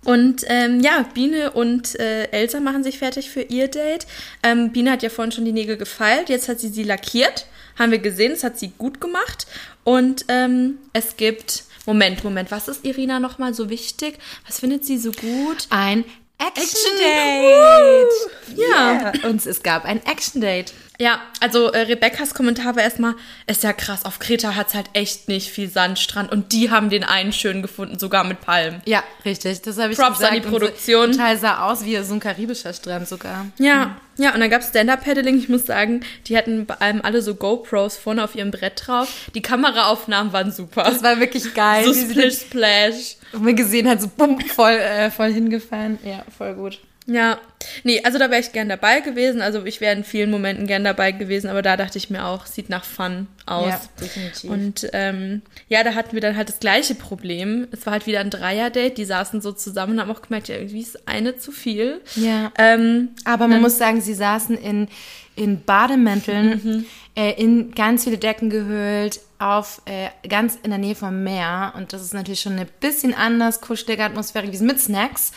Und 0.04 0.42
ähm, 0.48 0.80
ja, 0.80 1.04
Biene 1.14 1.52
und 1.52 1.98
äh, 1.98 2.24
Elsa 2.30 2.60
machen 2.60 2.84
sich 2.84 2.98
fertig 2.98 3.30
für 3.30 3.42
ihr 3.42 3.68
Date. 3.68 4.06
Ähm, 4.42 4.70
Biene 4.72 4.90
hat 4.92 5.02
ja 5.02 5.08
vorhin 5.10 5.32
schon 5.32 5.44
die 5.44 5.52
Nägel 5.52 5.76
gefeilt, 5.76 6.28
jetzt 6.28 6.48
hat 6.48 6.60
sie 6.60 6.68
sie 6.68 6.82
lackiert. 6.84 7.46
Haben 7.78 7.90
wir 7.90 7.98
gesehen, 7.98 8.32
das 8.32 8.44
hat 8.44 8.58
sie 8.58 8.72
gut 8.78 9.00
gemacht. 9.00 9.46
Und 9.82 10.26
ähm, 10.28 10.78
es 10.92 11.16
gibt. 11.16 11.64
Moment, 11.86 12.24
Moment, 12.24 12.50
was 12.50 12.68
ist 12.68 12.84
Irina 12.84 13.20
nochmal 13.20 13.52
so 13.52 13.68
wichtig? 13.68 14.18
Was 14.46 14.60
findet 14.60 14.86
sie 14.86 14.96
so 14.96 15.10
gut? 15.12 15.66
Ein 15.70 16.04
Action- 16.38 16.62
Action-Date. 16.62 18.56
Ja. 18.56 19.12
Yeah. 19.12 19.28
Und 19.28 19.44
es 19.44 19.62
gab 19.62 19.84
ein 19.84 20.04
Action-Date. 20.06 20.72
Ja, 21.00 21.20
also 21.40 21.72
äh, 21.72 21.80
Rebekkas 21.80 22.34
Kommentar 22.34 22.76
war 22.76 22.82
erstmal, 22.84 23.14
ist 23.48 23.64
ja 23.64 23.72
krass, 23.72 24.04
auf 24.04 24.20
Kreta 24.20 24.54
hat's 24.54 24.74
halt 24.74 24.86
echt 24.92 25.26
nicht 25.28 25.50
viel 25.50 25.68
Sandstrand 25.68 26.30
und 26.30 26.52
die 26.52 26.70
haben 26.70 26.88
den 26.88 27.02
einen 27.02 27.32
schön 27.32 27.62
gefunden, 27.62 27.98
sogar 27.98 28.22
mit 28.22 28.40
Palmen. 28.40 28.80
Ja, 28.86 29.02
richtig. 29.24 29.60
Das 29.62 29.76
habe 29.78 29.92
ich 29.92 29.98
Props 29.98 30.18
gesagt. 30.18 30.32
an 30.34 30.40
die 30.40 30.44
Und 30.46 30.52
Produktion. 30.52 31.10
Total 31.10 31.36
sah 31.36 31.66
aus 31.68 31.84
wie 31.84 31.96
so 32.04 32.14
ein 32.14 32.20
karibischer 32.20 32.72
Strand 32.72 33.08
sogar. 33.08 33.46
Ja, 33.58 33.96
ja, 34.18 34.32
und 34.32 34.38
dann 34.38 34.48
gab's 34.50 34.68
Stand-Up-Paddling. 34.68 35.36
Ich 35.36 35.48
muss 35.48 35.66
sagen, 35.66 36.04
die 36.28 36.38
hatten 36.38 36.64
bei 36.66 36.74
allem 36.76 37.00
alle 37.02 37.20
so 37.22 37.34
GoPros 37.34 37.96
vorne 37.96 38.22
auf 38.22 38.36
ihrem 38.36 38.52
Brett 38.52 38.80
drauf. 38.86 39.08
Die 39.34 39.42
Kameraaufnahmen 39.42 40.32
waren 40.32 40.52
super. 40.52 40.84
Das 40.84 41.02
war 41.02 41.18
wirklich 41.18 41.52
geil. 41.54 41.84
so 41.84 41.90
wie 41.90 41.94
sie 41.94 42.10
Splish 42.12 42.34
Splash. 42.38 43.16
den- 43.32 43.40
Und 43.40 43.46
wir 43.46 43.54
gesehen 43.54 43.88
hat, 43.88 44.00
so 44.00 44.08
bumm, 44.16 44.40
voll, 44.40 44.70
äh, 44.74 45.10
voll 45.10 45.32
hingefallen. 45.32 45.98
Ja, 46.04 46.24
voll 46.38 46.54
gut. 46.54 46.78
Ja, 47.06 47.38
nee, 47.82 48.00
also 48.02 48.18
da 48.18 48.30
wäre 48.30 48.40
ich 48.40 48.52
gern 48.52 48.70
dabei 48.70 49.00
gewesen. 49.00 49.42
Also 49.42 49.64
ich 49.66 49.82
wäre 49.82 49.94
in 49.94 50.04
vielen 50.04 50.30
Momenten 50.30 50.66
gern 50.66 50.84
dabei 50.84 51.12
gewesen, 51.12 51.50
aber 51.50 51.60
da 51.60 51.76
dachte 51.76 51.98
ich 51.98 52.08
mir 52.08 52.24
auch, 52.24 52.46
sieht 52.46 52.70
nach 52.70 52.84
Fun 52.84 53.26
aus. 53.44 53.68
Ja, 53.68 53.80
definitiv. 54.00 54.50
Und 54.50 54.88
ähm, 54.94 55.42
ja, 55.68 55.84
da 55.84 55.94
hatten 55.94 56.12
wir 56.14 56.22
dann 56.22 56.34
halt 56.36 56.48
das 56.48 56.60
gleiche 56.60 56.94
Problem. 56.94 57.68
Es 57.72 57.84
war 57.84 57.92
halt 57.92 58.06
wieder 58.06 58.20
ein 58.20 58.30
Dreier-Date. 58.30 58.96
Die 58.96 59.04
saßen 59.04 59.42
so 59.42 59.52
zusammen 59.52 59.94
und 59.94 60.00
haben 60.00 60.10
auch 60.10 60.22
gemerkt, 60.22 60.48
ja, 60.48 60.54
irgendwie 60.56 60.80
ist 60.80 61.06
eine 61.06 61.36
zu 61.36 61.52
viel. 61.52 62.00
Ja. 62.16 62.50
Ähm, 62.58 63.10
Aber 63.24 63.48
man 63.48 63.60
muss 63.60 63.76
sagen, 63.76 64.00
sie 64.00 64.14
saßen 64.14 64.56
in, 64.56 64.88
in 65.36 65.62
Bademänteln, 65.62 66.60
Mhm. 66.64 66.86
äh, 67.16 67.32
in 67.32 67.72
ganz 67.74 68.04
viele 68.04 68.16
Decken 68.18 68.48
gehüllt, 68.48 69.20
auf 69.38 69.82
äh, 69.84 70.08
ganz 70.26 70.58
in 70.62 70.70
der 70.70 70.78
Nähe 70.78 70.94
vom 70.94 71.22
Meer. 71.22 71.74
Und 71.76 71.92
das 71.92 72.00
ist 72.02 72.14
natürlich 72.14 72.40
schon 72.40 72.52
eine 72.54 72.64
bisschen 72.64 73.12
anders, 73.12 73.60
kuschelige 73.60 74.04
Atmosphäre, 74.04 74.50
wie 74.50 74.58
mit 74.64 74.80
Snacks, 74.80 75.32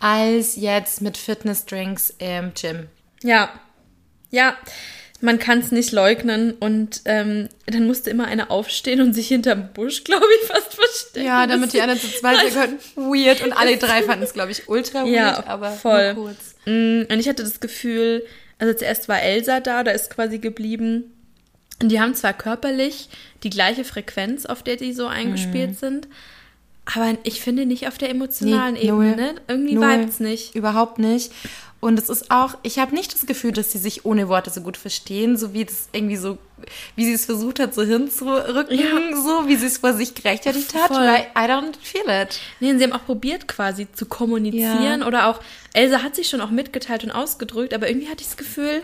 als 0.00 0.56
jetzt 0.56 1.00
mit 1.02 1.16
Fitnessdrinks 1.16 2.14
im 2.18 2.52
Gym. 2.54 2.86
Ja, 3.22 3.50
ja, 4.30 4.56
man 5.20 5.38
kann 5.38 5.60
es 5.60 5.72
nicht 5.72 5.92
leugnen 5.92 6.52
und 6.52 7.00
ähm, 7.06 7.48
dann 7.66 7.86
musste 7.86 8.10
immer 8.10 8.26
einer 8.26 8.50
aufstehen 8.50 9.00
und 9.00 9.14
sich 9.14 9.28
hinterm 9.28 9.72
Busch, 9.72 10.04
glaube 10.04 10.26
ich, 10.42 10.48
fast 10.48 10.74
verstecken. 10.74 11.26
Ja, 11.26 11.46
damit 11.46 11.72
die 11.72 11.80
anderen 11.80 12.00
zu 12.00 12.08
zweit 12.08 12.36
sein 12.52 12.52
können. 12.52 12.78
Weird. 13.14 13.42
Und 13.42 13.52
alle 13.54 13.78
drei 13.78 14.02
fanden 14.02 14.24
es, 14.24 14.34
glaube 14.34 14.52
ich, 14.52 14.68
ultra 14.68 15.04
weird, 15.04 15.14
Ja, 15.14 15.44
aber 15.46 15.70
voll. 15.70 16.12
nur 16.14 16.24
kurz. 16.26 16.54
Mm, 16.66 17.02
Und 17.10 17.18
ich 17.18 17.28
hatte 17.28 17.44
das 17.44 17.60
Gefühl, 17.60 18.26
also 18.58 18.74
zuerst 18.74 19.08
war 19.08 19.22
Elsa 19.22 19.60
da, 19.60 19.82
da 19.84 19.90
ist 19.92 20.10
quasi 20.10 20.38
geblieben. 20.38 21.12
Und 21.82 21.90
die 21.90 22.00
haben 22.00 22.14
zwar 22.14 22.32
körperlich 22.34 23.08
die 23.42 23.50
gleiche 23.50 23.84
Frequenz, 23.84 24.44
auf 24.46 24.62
der 24.62 24.76
die 24.76 24.92
so 24.92 25.06
eingespielt 25.06 25.70
Mhm. 25.70 25.74
sind, 25.74 26.08
aber 26.94 27.18
ich 27.24 27.40
finde 27.40 27.66
nicht 27.66 27.88
auf 27.88 27.98
der 27.98 28.10
emotionalen 28.10 28.74
Nee, 28.74 28.88
null. 28.90 29.06
Ebene. 29.06 29.34
Irgendwie 29.48 29.74
Null. 29.74 30.08
nicht. 30.20 30.54
Überhaupt 30.54 30.98
nicht. 30.98 31.32
Und 31.78 31.98
es 31.98 32.08
ist 32.08 32.30
auch, 32.30 32.56
ich 32.62 32.78
habe 32.78 32.94
nicht 32.94 33.12
das 33.12 33.26
Gefühl, 33.26 33.52
dass 33.52 33.70
sie 33.70 33.78
sich 33.78 34.04
ohne 34.06 34.28
Worte 34.28 34.50
so 34.50 34.62
gut 34.62 34.76
verstehen, 34.78 35.36
so 35.36 35.52
wie 35.52 35.64
das 35.66 35.88
irgendwie 35.92 36.16
so, 36.16 36.38
wie 36.96 37.04
sie 37.04 37.12
es 37.12 37.26
versucht 37.26 37.60
hat, 37.60 37.74
so 37.74 37.82
hinzurücken, 37.82 38.78
Ja. 38.78 39.14
so 39.14 39.46
wie 39.46 39.56
sie 39.56 39.66
es 39.66 39.78
vor 39.78 39.92
sich 39.92 40.14
gerechtfertigt 40.14 40.74
hat, 40.74 40.90
weil 40.90 41.26
I 41.36 41.48
don't 41.50 41.74
feel 41.82 42.02
it. 42.08 42.40
Nee, 42.60 42.70
und 42.70 42.78
sie 42.78 42.84
haben 42.84 42.92
auch 42.92 43.04
probiert 43.04 43.46
quasi 43.46 43.86
zu 43.92 44.06
kommunizieren 44.06 45.00
Ja. 45.02 45.06
oder 45.06 45.26
auch, 45.28 45.40
Elsa 45.74 46.02
hat 46.02 46.16
sich 46.16 46.28
schon 46.28 46.40
auch 46.40 46.50
mitgeteilt 46.50 47.04
und 47.04 47.10
ausgedrückt, 47.10 47.74
aber 47.74 47.88
irgendwie 47.88 48.08
hatte 48.08 48.22
ich 48.22 48.28
das 48.28 48.36
Gefühl, 48.38 48.82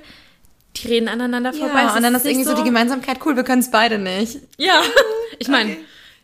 die 0.77 0.87
reden 0.89 1.09
aneinander 1.09 1.53
vorbei. 1.55 1.83
Ja, 1.85 1.97
und 1.97 2.03
dann 2.03 2.15
ist 2.15 2.27
irgendwie 2.27 2.45
so 2.45 2.55
die 2.55 2.63
Gemeinsamkeit, 2.63 3.19
cool, 3.25 3.37
wir 3.37 3.43
können 3.45 3.63
es 3.63 3.71
beide 3.71 3.99
nicht. 3.99 4.39
Ja, 4.59 4.81
ich 5.39 5.49
meine, 5.49 5.77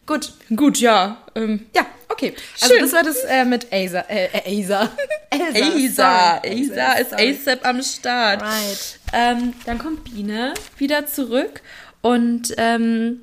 Gut. 0.09 0.33
gut, 0.57 0.79
ja. 0.79 1.19
Ähm, 1.35 1.67
Ja, 1.77 1.87
okay. 2.09 2.35
Also 2.61 2.75
Schön. 2.75 2.83
das 2.83 2.93
war 2.95 3.03
das 3.03 3.19
äh, 3.25 3.45
mit 3.45 3.73
Asa. 3.73 4.01
Äh, 4.09 4.29
äh, 4.33 4.65
Asa. 4.65 4.91
Asa, 5.31 6.39
ist. 6.39 7.15
ASAP 7.15 7.65
am 7.65 7.83
Start. 7.83 8.43
Right. 8.43 8.99
Ähm, 9.13 9.53
dann 9.67 9.79
kommt 9.79 10.05
Biene 10.05 10.55
wieder 10.79 11.07
zurück 11.07 11.61
und 12.01 12.55
ähm, 12.57 13.21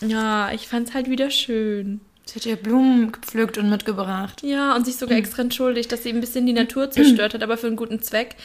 ja, 0.00 0.52
ich 0.52 0.68
fand's 0.68 0.94
halt 0.94 1.10
wieder 1.10 1.30
schön. 1.30 2.00
Sie 2.26 2.36
hat 2.36 2.46
ihr 2.46 2.56
Blumen 2.56 3.12
gepflückt 3.12 3.58
und 3.58 3.68
mitgebracht. 3.68 4.42
Ja, 4.42 4.74
und 4.74 4.86
sich 4.86 4.96
sogar 4.96 5.18
extra 5.18 5.42
entschuldigt, 5.42 5.92
dass 5.92 6.04
sie 6.04 6.10
ein 6.10 6.20
bisschen 6.20 6.46
die 6.46 6.52
Natur 6.52 6.90
zerstört 6.90 7.34
hat, 7.34 7.42
aber 7.42 7.58
für 7.58 7.66
einen 7.66 7.76
guten 7.76 8.00
Zweck. 8.02 8.36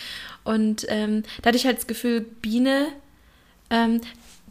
Und 0.43 0.85
ähm, 0.89 1.23
da 1.41 1.49
hatte 1.49 1.57
ich 1.57 1.65
halt 1.65 1.77
das 1.77 1.87
Gefühl, 1.87 2.21
Biene, 2.21 2.87
ähm, 3.69 4.01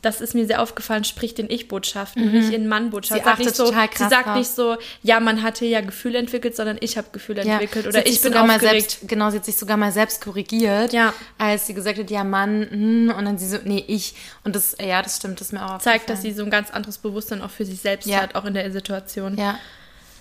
das 0.01 0.21
ist 0.21 0.33
mir 0.37 0.47
sehr 0.47 0.63
aufgefallen, 0.63 1.03
spricht 1.03 1.41
in 1.41 1.51
Ich-Botschaften, 1.51 2.31
nicht 2.31 2.53
in 2.53 2.69
Mann-Botschaften. 2.69 3.19
Sie 3.19 3.25
Sagt 3.25 3.39
nicht 3.41 3.49
achtet 3.49 3.57
so, 3.57 3.65
total 3.67 3.89
sie 3.91 3.95
krass 3.97 4.11
sagt 4.11 4.27
drauf. 4.29 4.37
nicht 4.37 4.51
so, 4.51 4.77
ja, 5.03 5.19
man 5.19 5.43
hatte 5.43 5.65
ja 5.65 5.81
Gefühle 5.81 6.19
entwickelt, 6.21 6.55
sondern 6.55 6.77
ich 6.81 6.97
habe 6.97 7.09
Gefühle 7.11 7.43
entwickelt 7.43 7.83
sie 7.83 7.89
oder 7.89 8.07
ich 8.07 8.21
bin 8.21 8.33
aufgeregt. 8.37 8.61
selbst, 8.93 9.09
genau, 9.09 9.31
sie 9.31 9.39
hat 9.39 9.45
sich 9.45 9.57
sogar 9.57 9.77
mal 9.77 9.91
selbst 9.91 10.21
korrigiert, 10.23 10.93
Ja. 10.93 11.13
als 11.37 11.67
sie 11.67 11.75
gesagt 11.75 11.99
hat, 11.99 12.11
ja 12.13 12.23
Mann, 12.23 12.69
hm, 12.71 13.13
und 13.19 13.25
dann 13.25 13.39
sie 13.39 13.49
so, 13.49 13.59
nee, 13.65 13.85
ich. 13.89 14.15
Und 14.45 14.55
das, 14.55 14.77
ja, 14.81 15.03
das 15.03 15.17
stimmt, 15.17 15.41
das 15.41 15.49
ist 15.49 15.53
mir 15.53 15.67
auch 15.67 15.79
zeigt, 15.79 16.09
dass 16.09 16.23
sie 16.23 16.31
so 16.33 16.45
ein 16.45 16.51
ganz 16.51 16.71
anderes 16.71 16.99
Bewusstsein 16.99 17.43
auch 17.43 17.51
für 17.51 17.65
sich 17.65 17.81
selbst 17.81 18.07
Ja. 18.07 18.19
hat, 18.21 18.37
auch 18.37 18.45
in 18.45 18.55
der 18.55 18.71
Situation. 18.71 19.37
Ja, 19.37 19.59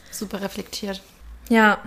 super 0.10 0.42
reflektiert. 0.42 1.01
Ja. 1.50 1.77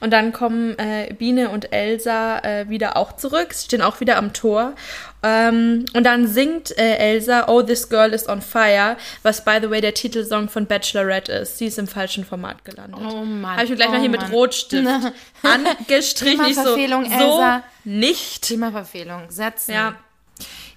Und 0.00 0.12
dann 0.12 0.32
kommen 0.32 0.78
äh, 0.78 1.14
Biene 1.18 1.50
und 1.50 1.72
Elsa 1.72 2.38
äh, 2.40 2.68
wieder 2.68 2.96
auch 2.96 3.16
zurück, 3.16 3.52
sie 3.52 3.66
stehen 3.66 3.82
auch 3.82 4.00
wieder 4.00 4.16
am 4.16 4.32
Tor. 4.32 4.74
Ähm, 5.22 5.84
und 5.94 6.04
dann 6.04 6.26
singt 6.26 6.76
äh, 6.76 6.96
Elsa 6.96 7.46
Oh, 7.48 7.62
This 7.62 7.88
Girl 7.88 8.12
is 8.12 8.28
on 8.28 8.42
Fire, 8.42 8.96
was 9.22 9.44
by 9.44 9.58
the 9.62 9.70
way 9.70 9.80
der 9.80 9.94
Titelsong 9.94 10.48
von 10.48 10.66
Bachelorette 10.66 11.32
ist. 11.32 11.58
Sie 11.58 11.66
ist 11.66 11.78
im 11.78 11.86
falschen 11.86 12.24
Format 12.24 12.64
gelandet. 12.64 13.00
Oh 13.00 13.24
Mann, 13.24 13.52
Habe 13.52 13.64
ich 13.64 13.70
mir 13.70 13.76
gleich 13.76 13.88
oh 13.88 13.92
mal 13.92 14.00
hier 14.00 14.10
mit 14.10 14.22
Mann. 14.22 14.32
Rotstift 14.32 14.86
angestrichen. 15.42 16.44
Ich 16.46 16.56
so, 16.56 16.62
Themaverfehlung, 16.62 17.04
so 17.04 17.12
Elsa. 17.12 17.62
nicht. 17.84 18.42
Themaverfehlung, 18.42 19.30
setzen. 19.30 19.72
Ja. 19.72 19.94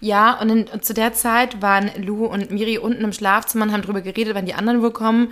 Ja, 0.01 0.39
und, 0.39 0.49
in, 0.49 0.67
und 0.67 0.85
zu 0.85 0.93
der 0.93 1.13
Zeit 1.13 1.63
waren 1.63 1.89
Lou 1.97 2.25
und 2.25 2.51
Miri 2.51 2.77
unten 2.77 3.03
im 3.03 3.13
Schlafzimmer 3.13 3.65
und 3.65 3.71
haben 3.71 3.81
drüber 3.81 4.01
geredet, 4.01 4.35
wann 4.35 4.45
die 4.45 4.53
anderen 4.53 4.83
wohl 4.83 4.91
kommen. 4.91 5.31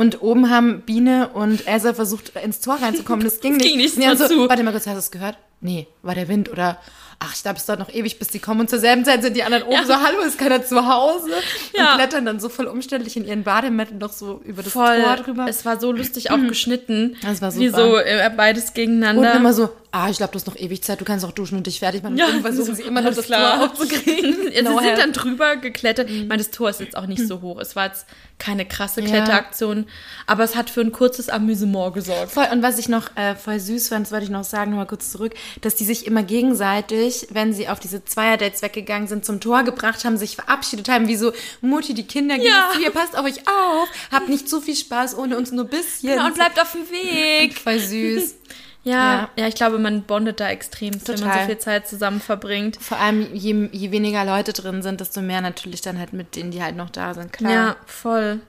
Und 0.00 0.22
oben 0.22 0.48
haben 0.48 0.80
Biene 0.86 1.28
und 1.34 1.66
Elsa 1.68 1.92
versucht, 1.92 2.32
ins 2.42 2.60
Tor 2.60 2.76
reinzukommen. 2.80 3.22
Das 3.22 3.40
ging 3.40 3.58
Das 3.58 3.62
nicht. 3.64 3.68
ging 3.70 3.76
nicht, 3.76 4.18
war 4.18 4.28
so. 4.28 4.48
Warte 4.48 4.62
mal 4.62 4.70
kurz, 4.70 4.86
hast 4.86 4.94
du 4.94 4.98
es 4.98 5.10
gehört? 5.10 5.36
Nee, 5.60 5.86
war 6.02 6.14
der 6.14 6.28
Wind 6.28 6.50
oder... 6.50 6.78
Ach, 7.22 7.34
ich 7.34 7.42
glaube, 7.42 7.58
es 7.58 7.66
dauert 7.66 7.80
noch 7.80 7.92
ewig, 7.92 8.18
bis 8.18 8.28
die 8.28 8.38
kommen. 8.38 8.60
Und 8.60 8.70
zur 8.70 8.78
selben 8.78 9.04
Zeit 9.04 9.20
sind 9.22 9.36
die 9.36 9.42
anderen 9.42 9.64
oben 9.64 9.74
Ja. 9.74 9.84
so, 9.84 9.92
hallo, 9.94 10.20
ist 10.20 10.38
keiner 10.38 10.64
zu 10.64 10.86
Hause? 10.88 11.28
Ja. 11.76 11.90
Und 11.92 11.96
klettern 11.98 12.24
dann 12.24 12.40
so 12.40 12.48
voll 12.48 12.64
umständlich 12.66 13.14
in 13.18 13.26
ihren 13.26 13.42
Bademänteln 13.42 13.98
noch 13.98 14.10
so 14.14 14.40
über 14.42 14.62
das 14.62 14.72
Voll. 14.72 15.02
Tor 15.02 15.16
drüber. 15.16 15.44
Es 15.46 15.66
war 15.66 15.78
so 15.78 15.92
lustig 15.92 16.30
auch 16.30 16.38
geschnitten. 16.48 17.16
Das 17.22 17.42
war 17.42 17.54
Wie 17.56 17.68
super. 17.68 17.78
so 17.78 17.98
äh, 17.98 18.30
beides 18.34 18.68
und 18.68 18.74
gegeneinander. 18.74 19.34
immer 19.34 19.52
so, 19.52 19.68
ah, 19.92 20.08
ich 20.08 20.16
glaube, 20.16 20.32
du 20.32 20.36
hast 20.38 20.46
noch 20.46 20.56
ewig 20.56 20.82
Zeit, 20.82 20.98
du 21.02 21.04
kannst 21.04 21.26
auch 21.26 21.32
duschen 21.32 21.58
und 21.58 21.66
dich 21.66 21.78
fertig 21.80 22.02
machen. 22.02 22.16
Ja, 22.16 22.24
und 22.28 22.40
versuchen 22.40 22.64
so, 22.68 22.72
sie 22.76 22.82
immer 22.84 23.02
noch 23.02 23.12
das 23.14 23.26
klar. 23.26 23.58
Tor 23.58 23.70
aufzukriegen. 23.70 24.36
Ja, 24.52 24.62
No 24.62 24.78
sie 24.78 24.84
help. 24.86 24.96
sind 24.96 24.98
dann 25.04 25.12
drüber 25.12 25.56
geklettert. 25.56 26.08
Ich 26.10 26.26
meine, 26.26 26.38
das 26.38 26.50
Tor 26.50 26.70
ist 26.70 26.80
jetzt 26.80 26.96
auch 26.96 27.06
nicht 27.06 27.28
so 27.28 27.42
hoch. 27.42 27.60
Es 27.60 27.76
war 27.76 27.84
jetzt 27.86 28.06
keine 28.38 28.64
krasse 28.64 29.02
Ja. 29.02 29.06
Kletteraktion, 29.08 29.86
aber 30.26 30.42
es 30.44 30.56
hat 30.56 30.70
für 30.70 30.80
ein 30.80 30.90
kurzes 30.92 31.28
Amüsement 31.28 31.92
gesorgt. 31.94 32.32
Voll, 32.32 32.46
und 32.50 32.62
was 32.62 32.78
ich 32.78 32.88
noch 32.88 33.14
äh, 33.14 33.34
voll 33.36 33.60
süß 33.60 33.90
fand, 33.90 34.06
das 34.06 34.12
wollte 34.12 34.24
ich 34.24 34.30
noch 34.30 34.44
sagen, 34.44 34.70
nochmal 34.70 34.86
kurz 34.86 35.12
zurück, 35.12 35.34
dass 35.60 35.74
die 35.74 35.84
sich 35.84 36.06
immer 36.06 36.22
gegenseitig, 36.22 37.26
wenn 37.30 37.52
sie 37.52 37.68
auf 37.68 37.80
diese 37.80 38.04
Zweierdates 38.04 38.62
weggegangen 38.62 39.08
sind, 39.08 39.24
zum 39.24 39.40
Tor 39.40 39.62
gebracht 39.62 40.04
haben, 40.04 40.16
sich 40.16 40.36
verabschiedet 40.36 40.88
haben, 40.88 41.08
wie 41.08 41.16
so, 41.16 41.32
Mutti, 41.60 41.94
die 41.94 42.06
Kinder 42.06 42.36
gehen 42.36 42.46
Ja. 42.46 42.70
zu 42.74 42.80
ihr, 42.80 42.90
passt 42.90 43.16
auf 43.16 43.24
euch 43.24 43.40
auf, 43.48 43.88
habt 44.12 44.28
nicht 44.28 44.48
zu 44.48 44.60
viel 44.60 44.76
Spaß 44.76 45.16
ohne 45.16 45.36
uns 45.36 45.52
nur 45.52 45.64
ein 45.64 45.70
bisschen. 45.70 46.10
Ja, 46.10 46.26
und 46.26 46.34
bleibt 46.34 46.60
auf 46.60 46.72
dem 46.72 46.88
Weg. 46.90 47.54
voll 47.58 47.78
süß. 47.78 48.34
Ja, 48.82 48.92
Ja. 48.94 49.30
ja, 49.36 49.46
ich 49.46 49.56
glaube, 49.56 49.78
man 49.78 50.04
bondet 50.04 50.40
da 50.40 50.48
extrem, 50.48 50.94
wenn 51.06 51.20
man 51.20 51.40
so 51.40 51.46
viel 51.46 51.58
Zeit 51.58 51.86
zusammen 51.86 52.18
verbringt. 52.18 52.78
Vor 52.80 52.96
allem, 52.96 53.26
je, 53.34 53.68
je 53.72 53.90
weniger 53.90 54.24
Leute 54.24 54.54
drin 54.54 54.80
sind, 54.80 55.02
desto 55.02 55.20
mehr 55.20 55.42
natürlich 55.42 55.82
dann 55.82 55.98
halt 55.98 56.14
mit 56.14 56.34
denen, 56.34 56.50
die 56.50 56.62
halt 56.62 56.76
noch 56.76 56.88
da 56.88 57.12
sind, 57.12 57.30
klar. 57.30 57.52
Ja, 57.52 57.76
voll. 57.84 58.40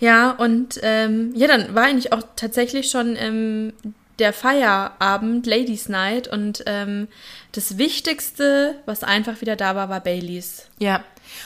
Ja, 0.00 0.32
und 0.32 0.80
ähm, 0.82 1.30
ja, 1.36 1.46
dann 1.46 1.72
war 1.76 1.84
eigentlich 1.84 2.12
auch 2.12 2.22
tatsächlich 2.34 2.90
schon 2.90 3.14
ähm, 3.16 3.72
der 4.20 4.32
Feierabend, 4.32 5.46
Ladies 5.46 5.88
Night, 5.88 6.28
und 6.28 6.62
ähm, 6.66 7.08
das 7.52 7.78
Wichtigste, 7.78 8.76
was 8.86 9.02
einfach 9.02 9.40
wieder 9.40 9.56
da 9.56 9.74
war, 9.74 9.88
war 9.88 10.00
Baileys. 10.00 10.66
Ja. 10.78 11.02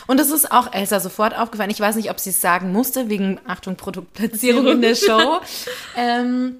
Und 0.06 0.20
es 0.20 0.30
ist 0.30 0.50
auch 0.50 0.72
Elsa 0.72 0.98
sofort 1.00 1.36
aufgefallen. 1.36 1.70
Ich 1.70 1.80
weiß 1.80 1.96
nicht, 1.96 2.10
ob 2.10 2.18
sie 2.20 2.30
es 2.30 2.40
sagen 2.40 2.72
musste, 2.72 3.08
wegen, 3.08 3.40
Achtung, 3.46 3.76
Produktplatzierung 3.76 4.66
in 4.66 4.82
der 4.82 4.94
Show. 4.94 5.40
ähm, 5.96 6.56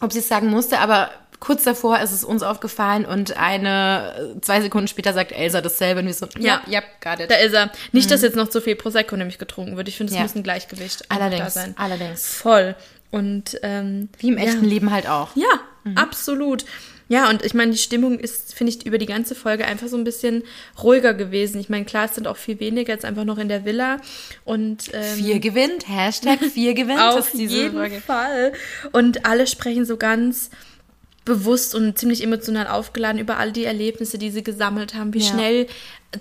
ob 0.00 0.12
sie 0.12 0.18
es 0.20 0.28
sagen 0.28 0.48
musste, 0.50 0.78
aber 0.80 1.10
kurz 1.40 1.64
davor 1.64 1.98
ist 2.00 2.12
es 2.12 2.24
uns 2.24 2.42
aufgefallen 2.42 3.04
und 3.04 3.36
eine, 3.36 4.34
zwei 4.40 4.60
Sekunden 4.62 4.88
später 4.88 5.12
sagt 5.12 5.30
Elsa 5.32 5.60
dasselbe 5.60 6.00
und 6.00 6.06
wir 6.06 6.14
so, 6.14 6.26
ja, 6.38 6.62
ja, 6.66 6.80
got 7.02 7.20
it. 7.20 7.30
Da 7.30 7.34
ist 7.36 7.52
er. 7.52 7.70
Nicht, 7.92 8.10
dass 8.10 8.22
jetzt 8.22 8.36
noch 8.36 8.48
zu 8.48 8.60
viel 8.60 8.76
Prosecco 8.76 9.16
nämlich 9.16 9.38
getrunken 9.38 9.76
wird. 9.76 9.88
Ich 9.88 9.96
finde, 9.96 10.10
es 10.12 10.14
Mhm. 10.14 10.18
Ja. 10.18 10.22
muss 10.22 10.34
ein 10.36 10.42
Gleichgewicht 10.42 11.02
da 11.08 11.14
allerdings, 11.16 11.54
sein. 11.54 11.74
allerdings. 11.76 12.26
Voll. 12.34 12.74
Und 13.14 13.60
ähm, 13.62 14.08
Wie 14.18 14.26
im 14.28 14.38
ja. 14.38 14.44
echten 14.44 14.64
Leben 14.64 14.90
halt 14.90 15.08
auch. 15.08 15.36
Ja, 15.36 15.60
absolut. 15.94 16.64
Ja, 17.06 17.30
und 17.30 17.44
ich 17.44 17.54
meine, 17.54 17.70
die 17.70 17.78
Stimmung 17.78 18.18
ist, 18.18 18.54
finde 18.54 18.72
ich, 18.72 18.86
über 18.86 18.98
die 18.98 19.06
ganze 19.06 19.36
Folge 19.36 19.66
einfach 19.66 19.86
so 19.86 19.96
ein 19.96 20.02
bisschen 20.02 20.42
ruhiger 20.82 21.14
gewesen. 21.14 21.60
Ich 21.60 21.68
meine, 21.68 21.84
klar, 21.84 22.06
es 22.06 22.16
sind 22.16 22.26
auch 22.26 22.36
viel 22.36 22.58
weniger 22.58 22.92
jetzt 22.92 23.04
einfach 23.04 23.22
noch 23.22 23.38
in 23.38 23.48
der 23.48 23.64
Villa. 23.64 23.98
Und 24.44 24.90
ähm, 24.92 25.16
Vier 25.16 25.38
gewinnt, 25.38 25.88
Hashtag 25.88 26.40
vier 26.40 26.74
gewinnt. 26.74 27.00
auf 27.00 27.20
ist 27.20 27.38
diese 27.38 27.54
jeden 27.54 27.74
Folge. 27.74 28.00
Fall. 28.00 28.52
Und 28.90 29.26
alle 29.26 29.46
sprechen 29.46 29.84
so 29.84 29.96
ganz 29.96 30.50
bewusst 31.24 31.74
und 31.74 31.96
ziemlich 31.98 32.22
emotional 32.22 32.66
aufgeladen 32.66 33.18
über 33.18 33.38
all 33.38 33.50
die 33.52 33.64
Erlebnisse, 33.64 34.18
die 34.18 34.30
sie 34.30 34.42
gesammelt 34.44 34.94
haben, 34.94 35.14
wie 35.14 35.20
Ja. 35.20 35.30
schnell, 35.32 35.66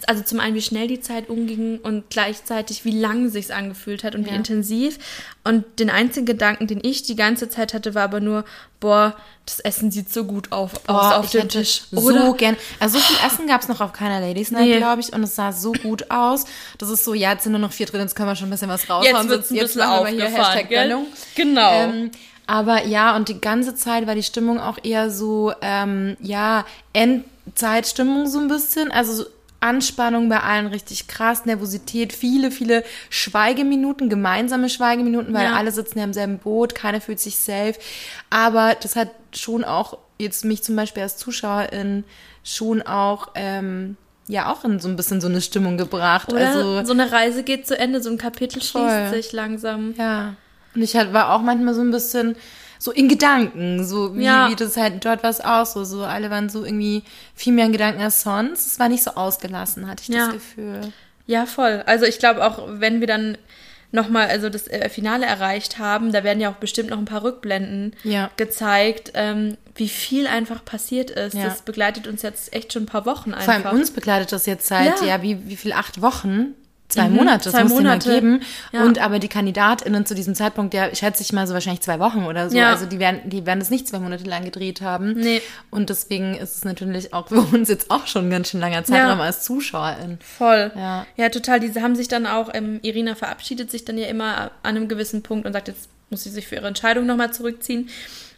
also 0.07 0.23
zum 0.23 0.39
einen, 0.39 0.55
wie 0.55 0.61
schnell 0.61 0.87
die 0.87 1.01
Zeit 1.01 1.29
umging 1.29 1.77
und 1.79 2.09
gleichzeitig, 2.09 2.85
wie 2.85 2.97
lang 2.97 3.29
sich's 3.29 3.51
angefühlt 3.51 4.03
hat 4.05 4.15
und 4.15 4.25
wie 4.25 4.29
Ja. 4.29 4.35
intensiv. 4.37 4.97
Und 5.43 5.65
den 5.79 5.89
einzigen 5.89 6.25
Gedanken, 6.25 6.67
den 6.67 6.79
ich 6.81 7.03
die 7.03 7.17
ganze 7.17 7.49
Zeit 7.49 7.73
hatte, 7.73 7.93
war 7.95 8.03
aber 8.03 8.21
nur, 8.21 8.45
boah, 8.79 9.15
das 9.45 9.59
Essen 9.59 9.91
sieht 9.91 10.09
so 10.11 10.23
gut 10.23 10.53
auf, 10.53 10.71
aus 10.87 11.11
Oh, 11.11 11.15
auf 11.19 11.29
dem 11.31 11.49
Tisch. 11.49 11.81
so 11.91 12.33
gern. 12.33 12.55
Also 12.79 12.97
so 12.97 13.03
viel 13.03 13.17
Essen 13.27 13.45
gab 13.45 13.61
es 13.61 13.67
noch 13.67 13.81
auf 13.81 13.91
keiner 13.91 14.21
Ladies 14.21 14.51
Night, 14.51 14.67
Nee. 14.67 14.77
glaube 14.77 15.01
ich, 15.01 15.11
und 15.11 15.21
es 15.23 15.35
sah 15.35 15.51
so 15.51 15.73
gut 15.73 16.09
aus. 16.11 16.45
Das 16.77 16.89
ist 16.89 17.03
so, 17.03 17.13
ja, 17.13 17.33
jetzt 17.33 17.43
sind 17.43 17.51
nur 17.51 17.59
noch 17.59 17.73
vier 17.73 17.87
drin, 17.87 17.99
jetzt 17.99 18.15
können 18.15 18.29
wir 18.29 18.37
schon 18.37 18.47
ein 18.47 18.51
bisschen 18.51 18.69
was 18.69 18.89
raushauen. 18.89 19.03
Jetzt 19.17 19.27
wird's 19.29 19.51
ein 19.51 19.55
Jetzt 19.57 19.73
bisschen 19.75 19.81
machen 19.89 20.05
wir 20.05 20.13
hier 20.13 20.29
Hashtag 20.29 20.69
gell? 20.69 20.87
Gönnung. 20.87 21.07
Genau. 21.35 21.71
Ähm, 21.73 22.11
aber 22.47 22.85
ja, 22.85 23.15
und 23.15 23.29
die 23.29 23.39
ganze 23.39 23.75
Zeit 23.75 24.07
war 24.07 24.15
die 24.15 24.23
Stimmung 24.23 24.59
auch 24.59 24.77
eher 24.83 25.09
so, 25.09 25.53
ähm, 25.61 26.17
ja, 26.19 26.65
Endzeitstimmung 26.93 28.27
so 28.27 28.39
ein 28.39 28.47
bisschen. 28.47 28.91
Also 28.91 29.13
so 29.13 29.25
Anspannung 29.59 30.27
bei 30.27 30.41
allen 30.41 30.67
richtig 30.67 31.07
krass, 31.07 31.45
Nervosität, 31.45 32.11
viele, 32.11 32.51
viele 32.51 32.83
Schweigeminuten, 33.09 34.09
gemeinsame 34.09 34.69
Schweigeminuten, 34.69 35.33
weil 35.33 35.45
Ja. 35.45 35.53
alle 35.53 35.71
sitzen 35.71 35.99
ja 35.99 36.03
im 36.03 36.11
selben 36.11 36.37
Boot, 36.39 36.75
keiner 36.75 36.99
fühlt 36.99 37.21
sich 37.21 37.39
safe. 37.39 37.75
Aber 38.29 38.75
das 38.81 38.97
hat 38.97 39.11
schon 39.33 39.63
auch 39.63 39.97
jetzt 40.19 40.43
mich 40.43 40.63
zum 40.63 40.75
Beispiel 40.75 41.03
als 41.03 41.15
Zuschauerin 41.17 42.03
schon 42.43 42.81
auch, 42.81 43.29
ähm, 43.35 43.95
ja, 44.27 44.51
auch 44.51 44.65
in 44.65 44.79
so 44.81 44.89
ein 44.89 44.97
bisschen 44.97 45.21
so 45.21 45.27
eine 45.29 45.39
Stimmung 45.41 45.77
gebracht. 45.77 46.31
Oder 46.33 46.47
also, 46.49 46.85
so 46.85 46.91
eine 46.93 47.11
Reise 47.13 47.43
geht 47.43 47.65
zu 47.65 47.77
Ende, 47.77 48.01
so 48.01 48.09
ein 48.09 48.17
Kapitel 48.17 48.61
Voll. 48.61 48.81
schließt 48.81 49.13
sich 49.13 49.31
langsam. 49.31 49.93
Ja. 49.97 50.35
Und 50.75 50.81
ich 50.81 50.95
halt, 50.95 51.13
war 51.13 51.33
auch 51.33 51.41
manchmal 51.41 51.73
so 51.73 51.81
ein 51.81 51.91
bisschen 51.91 52.35
so 52.79 52.91
in 52.91 53.07
Gedanken, 53.07 53.85
so 53.85 54.15
wie, 54.17 54.23
Ja. 54.23 54.49
wie 54.49 54.55
das 54.55 54.75
halt 54.75 55.05
dort 55.05 55.23
war 55.23 55.29
es 55.29 55.39
auch 55.41 55.65
so. 55.65 55.83
So 55.85 56.03
alle 56.03 56.29
waren 56.29 56.49
so 56.49 56.65
irgendwie 56.65 57.03
viel 57.35 57.53
mehr 57.53 57.65
in 57.67 57.71
Gedanken 57.71 58.01
als 58.01 58.21
sonst. 58.23 58.67
Es 58.67 58.79
war 58.79 58.89
nicht 58.89 59.03
so 59.03 59.11
ausgelassen, 59.11 59.87
hatte 59.87 60.03
ich 60.03 60.09
Ja. 60.09 60.25
das 60.25 60.33
Gefühl. 60.33 60.81
Ja, 61.25 61.45
voll. 61.45 61.83
Also 61.85 62.05
ich 62.05 62.19
glaube 62.19 62.45
auch, 62.45 62.63
wenn 62.67 62.99
wir 62.99 63.07
dann 63.07 63.37
nochmal 63.93 64.27
also 64.27 64.49
das 64.49 64.67
äh, 64.67 64.89
Finale 64.89 65.25
erreicht 65.25 65.77
haben, 65.77 66.11
da 66.11 66.23
werden 66.23 66.41
ja 66.41 66.49
auch 66.49 66.55
bestimmt 66.55 66.89
noch 66.89 66.97
ein 66.97 67.05
paar 67.05 67.23
Rückblenden 67.23 67.93
Ja. 68.03 68.29
gezeigt, 68.37 69.11
ähm, 69.13 69.55
wie 69.75 69.87
viel 69.87 70.25
einfach 70.27 70.65
passiert 70.65 71.11
ist. 71.11 71.35
Ja. 71.35 71.43
Das 71.45 71.61
begleitet 71.61 72.07
uns 72.07 72.23
jetzt 72.23 72.53
echt 72.53 72.73
schon 72.73 72.83
ein 72.83 72.87
paar 72.87 73.05
Wochen 73.05 73.31
Vor 73.31 73.39
einfach. 73.53 73.69
allem 73.71 73.79
uns 73.79 73.91
begleitet 73.91 74.31
das 74.31 74.45
jetzt 74.47 74.67
seit, 74.67 74.99
Ja. 75.01 75.07
ja, 75.07 75.21
wie, 75.21 75.47
wie 75.47 75.55
viel, 75.55 75.71
acht 75.73 76.01
Wochen? 76.01 76.55
Zwei 76.93 77.09
Mhm, 77.09 77.15
Monate, 77.15 77.43
das 77.45 77.53
zwei 77.53 77.63
muss 77.63 77.73
Monate. 77.73 78.09
mal 78.09 78.15
geben. 78.15 78.41
Ja. 78.71 78.83
Und 78.83 78.99
aber 78.99 79.19
die 79.19 79.27
KandidatInnen 79.27 80.05
zu 80.05 80.15
diesem 80.15 80.35
Zeitpunkt, 80.35 80.73
ja, 80.73 80.93
schätze 80.93 81.23
ich 81.23 81.33
mal 81.33 81.47
so 81.47 81.53
wahrscheinlich 81.53 81.81
zwei 81.81 81.99
Wochen 81.99 82.25
oder 82.25 82.49
so. 82.49 82.57
Ja. 82.57 82.69
Also 82.71 82.85
die 82.85 82.99
werden, 82.99 83.21
die 83.29 83.45
werden 83.45 83.61
es 83.61 83.69
nicht 83.69 83.87
zwei 83.87 83.99
Monate 83.99 84.23
lang 84.25 84.45
gedreht 84.45 84.81
haben. 84.81 85.13
Nee. 85.13 85.41
Und 85.71 85.89
deswegen 85.89 86.35
ist 86.35 86.57
es 86.57 86.65
natürlich 86.65 87.13
auch 87.13 87.27
für 87.29 87.41
uns 87.41 87.69
jetzt 87.69 87.89
auch 87.91 88.07
schon 88.07 88.27
ein 88.27 88.29
ganz 88.31 88.49
schön 88.49 88.59
langer 88.59 88.83
Zeitraum 88.83 89.19
als 89.21 89.43
ZuschauerIn. 89.43 90.19
Voll. 90.21 90.71
Ja. 90.75 91.05
ja, 91.17 91.29
total. 91.29 91.59
Diese 91.59 91.81
haben 91.81 91.95
sich 91.95 92.07
dann 92.07 92.25
auch, 92.27 92.49
ähm, 92.53 92.79
Irina 92.83 93.15
verabschiedet 93.15 93.71
sich 93.71 93.85
dann 93.85 93.97
ja 93.97 94.07
immer 94.07 94.51
an 94.63 94.75
einem 94.75 94.87
gewissen 94.87 95.23
Punkt 95.23 95.45
und 95.45 95.53
sagt, 95.53 95.67
jetzt 95.67 95.89
muss 96.09 96.23
sie 96.23 96.29
sich 96.29 96.47
für 96.47 96.55
ihre 96.55 96.67
Entscheidung 96.67 97.05
nochmal 97.05 97.33
zurückziehen. 97.33 97.89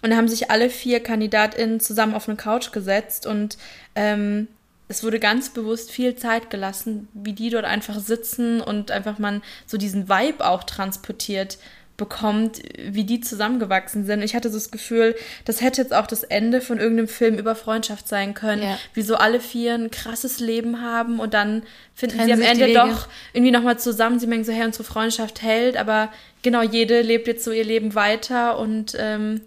Und 0.01 0.11
da 0.11 0.17
haben 0.17 0.27
sich 0.27 0.51
alle 0.51 0.69
vier 0.69 1.01
KandidatInnen 1.01 1.79
zusammen 1.79 2.13
auf 2.13 2.27
eine 2.29 2.37
Couch 2.37 2.71
gesetzt 2.71 3.25
und 3.25 3.57
ähm, 3.95 4.47
es 4.87 5.03
wurde 5.03 5.19
ganz 5.19 5.49
bewusst 5.49 5.91
viel 5.91 6.15
Zeit 6.15 6.49
gelassen, 6.49 7.07
wie 7.13 7.33
die 7.33 7.49
dort 7.49 7.65
einfach 7.65 7.99
sitzen 7.99 8.61
und 8.61 8.91
einfach 8.91 9.17
man 9.17 9.41
so 9.65 9.77
diesen 9.77 10.09
Vibe 10.09 10.45
auch 10.45 10.63
transportiert 10.63 11.57
bekommt, 11.97 12.61
wie 12.77 13.05
die 13.05 13.21
zusammengewachsen 13.21 14.05
sind. 14.05 14.21
Ich 14.21 14.35
hatte 14.35 14.49
so 14.49 14.57
das 14.57 14.69
Gefühl, 14.69 15.15
das 15.45 15.61
hätte 15.61 15.81
jetzt 15.81 15.93
auch 15.93 16.07
das 16.07 16.23
Ende 16.23 16.59
von 16.59 16.77
irgendeinem 16.77 17.07
Film 17.07 17.37
über 17.37 17.55
Freundschaft 17.55 18.07
sein 18.07 18.33
können, 18.33 18.63
ja. 18.63 18.77
wie 18.93 19.01
so 19.01 19.15
alle 19.15 19.39
vier 19.39 19.75
ein 19.75 19.91
krasses 19.91 20.39
Leben 20.39 20.81
haben 20.81 21.19
und 21.19 21.33
dann 21.33 21.63
finden 21.93 22.17
Trennen 22.17 22.37
sie 22.37 22.45
am 22.45 22.51
Ende 22.51 22.73
doch 22.73 23.07
irgendwie 23.31 23.51
nochmal 23.51 23.79
zusammen. 23.79 24.19
Sie 24.19 24.27
merken 24.27 24.43
so, 24.43 24.51
hey, 24.51 24.65
unsere 24.65 24.83
Freundschaft 24.83 25.41
hält, 25.41 25.77
aber 25.77 26.11
genau, 26.41 26.61
jede 26.61 27.01
lebt 27.01 27.27
jetzt 27.27 27.45
so 27.45 27.51
ihr 27.51 27.63
Leben 27.63 27.95
weiter 27.95 28.59
und 28.59 28.95
ähm, 28.99 29.41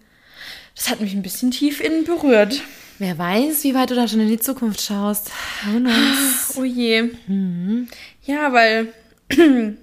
das 0.74 0.88
hat 0.88 1.00
mich 1.00 1.12
ein 1.12 1.22
bisschen 1.22 1.50
tief 1.50 1.80
innen 1.80 2.04
berührt. 2.04 2.62
Wer 2.98 3.16
weiß, 3.16 3.62
wie 3.62 3.74
weit 3.74 3.90
du 3.90 3.94
da 3.94 4.08
schon 4.08 4.20
in 4.20 4.28
die 4.28 4.40
Zukunft 4.40 4.80
schaust. 4.80 5.30
Who 5.64 5.78
knows? 5.78 6.56
Oh 6.56 6.64
je. 6.64 7.10
Mhm. 7.28 7.88
Ja, 8.24 8.52
weil 8.52 8.92
wir 9.28 9.76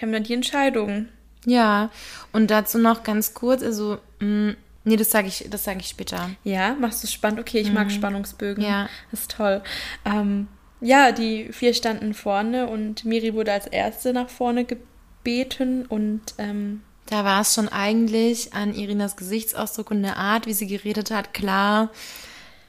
haben 0.00 0.12
dann 0.12 0.24
die 0.24 0.34
Entscheidung. 0.34 1.08
Ja, 1.44 1.90
und 2.32 2.50
dazu 2.50 2.78
noch 2.78 3.04
ganz 3.04 3.34
kurz, 3.34 3.62
also, 3.62 3.98
mh, 4.20 4.26
mm, 4.26 4.56
nee, 4.84 4.96
das 4.96 5.10
sage 5.10 5.28
ich, 5.28 5.46
das 5.50 5.66
ich 5.66 5.86
später. 5.88 6.30
Ja, 6.44 6.74
machst 6.74 7.02
du 7.02 7.08
spannend? 7.08 7.40
Okay, 7.40 7.60
ich 7.60 7.68
mhm. 7.68 7.74
mag 7.74 7.92
Spannungsbögen. 7.92 8.62
Ja. 8.62 8.88
Das 9.10 9.20
ist 9.20 9.30
toll. 9.32 9.62
Ähm, 10.04 10.48
ja, 10.80 11.12
die 11.12 11.52
vier 11.52 11.74
standen 11.74 12.12
vorne 12.12 12.68
und 12.68 13.04
Miri 13.04 13.34
wurde 13.34 13.52
als 13.52 13.68
erste 13.68 14.12
nach 14.12 14.28
vorne 14.28 14.64
gebeten 14.64 15.86
und 15.86 16.22
ähm, 16.38 16.82
da 17.06 17.24
war 17.24 17.42
es 17.42 17.54
schon 17.54 17.68
eigentlich 17.68 18.52
an 18.54 18.74
Irinas 18.74 19.16
Gesichtsausdruck 19.16 19.90
und 19.90 20.02
der 20.02 20.16
Art, 20.16 20.46
wie 20.46 20.54
sie 20.54 20.66
geredet 20.66 21.10
hat, 21.10 21.34
klar, 21.34 21.90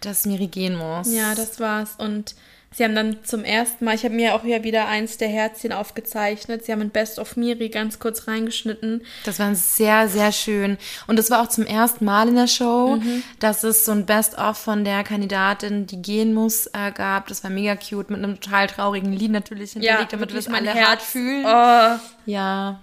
dass 0.05 0.25
Miri 0.25 0.47
gehen 0.47 0.75
muss. 0.75 1.13
Ja, 1.13 1.35
das 1.35 1.59
war's. 1.59 1.95
Und 1.97 2.35
sie 2.71 2.83
haben 2.83 2.95
dann 2.95 3.23
zum 3.23 3.43
ersten 3.43 3.85
Mal, 3.85 3.95
ich 3.95 4.03
habe 4.03 4.15
mir 4.15 4.35
auch 4.35 4.43
hier 4.43 4.63
wieder 4.63 4.87
eins 4.87 5.17
der 5.17 5.27
Herzchen 5.27 5.71
aufgezeichnet. 5.71 6.65
Sie 6.65 6.71
haben 6.71 6.81
ein 6.81 6.89
Best 6.89 7.19
of 7.19 7.35
Miri 7.35 7.69
ganz 7.69 7.99
kurz 7.99 8.27
reingeschnitten. 8.27 9.01
Das 9.25 9.39
war 9.39 9.53
sehr, 9.55 10.07
sehr 10.07 10.31
schön. 10.31 10.77
Und 11.07 11.19
es 11.19 11.29
war 11.29 11.41
auch 11.41 11.49
zum 11.49 11.65
ersten 11.65 12.05
Mal 12.05 12.27
in 12.27 12.35
der 12.35 12.47
Show, 12.47 12.97
mhm. 12.97 13.23
dass 13.39 13.63
es 13.63 13.85
so 13.85 13.91
ein 13.91 14.05
Best 14.05 14.37
of 14.37 14.57
von 14.57 14.83
der 14.83 15.03
Kandidatin, 15.03 15.87
die 15.87 16.01
gehen 16.01 16.33
muss, 16.33 16.67
äh, 16.67 16.91
gab. 16.91 17.27
Das 17.27 17.43
war 17.43 17.51
mega 17.51 17.75
cute 17.75 18.09
mit 18.09 18.23
einem 18.23 18.39
total 18.39 18.67
traurigen 18.67 19.13
Lied 19.13 19.31
natürlich 19.31 19.73
hinterlegt, 19.73 20.11
ja, 20.11 20.17
damit 20.17 20.33
wir 20.33 20.39
es 20.39 20.47
alle 20.47 20.73
Herz. 20.73 20.87
hart 20.87 21.01
fühlen. 21.01 21.45
Oh. 21.45 21.99
Ja. 22.25 22.79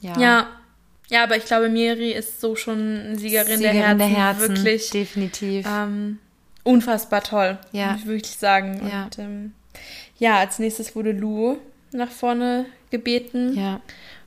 Ja. 0.00 0.18
Ja. 0.18 0.46
Ja, 1.10 1.22
aber 1.22 1.36
ich 1.36 1.44
glaube, 1.44 1.68
Miri 1.68 2.12
ist 2.12 2.40
so 2.40 2.56
schon 2.56 3.16
Siegerin, 3.18 3.58
Siegerin 3.58 3.60
der 3.60 3.72
Herzen. 3.72 3.98
Der 3.98 4.08
Herzen 4.08 4.48
wirklich. 4.56 4.90
Definitiv. 4.90 5.66
Ähm, 5.68 6.18
unfassbar 6.64 7.22
toll, 7.22 7.58
ja. 7.72 7.92
muss 7.92 8.00
ich 8.00 8.06
wirklich 8.06 8.36
sagen. 8.36 8.88
Ja. 8.90 9.04
Und 9.04 9.18
ähm, 9.18 9.52
ja, 10.18 10.38
als 10.38 10.58
nächstes 10.58 10.96
wurde 10.96 11.12
Lu 11.12 11.58
nach 11.92 12.10
vorne 12.10 12.66
gebeten. 12.90 13.56
Ja. 13.56 13.80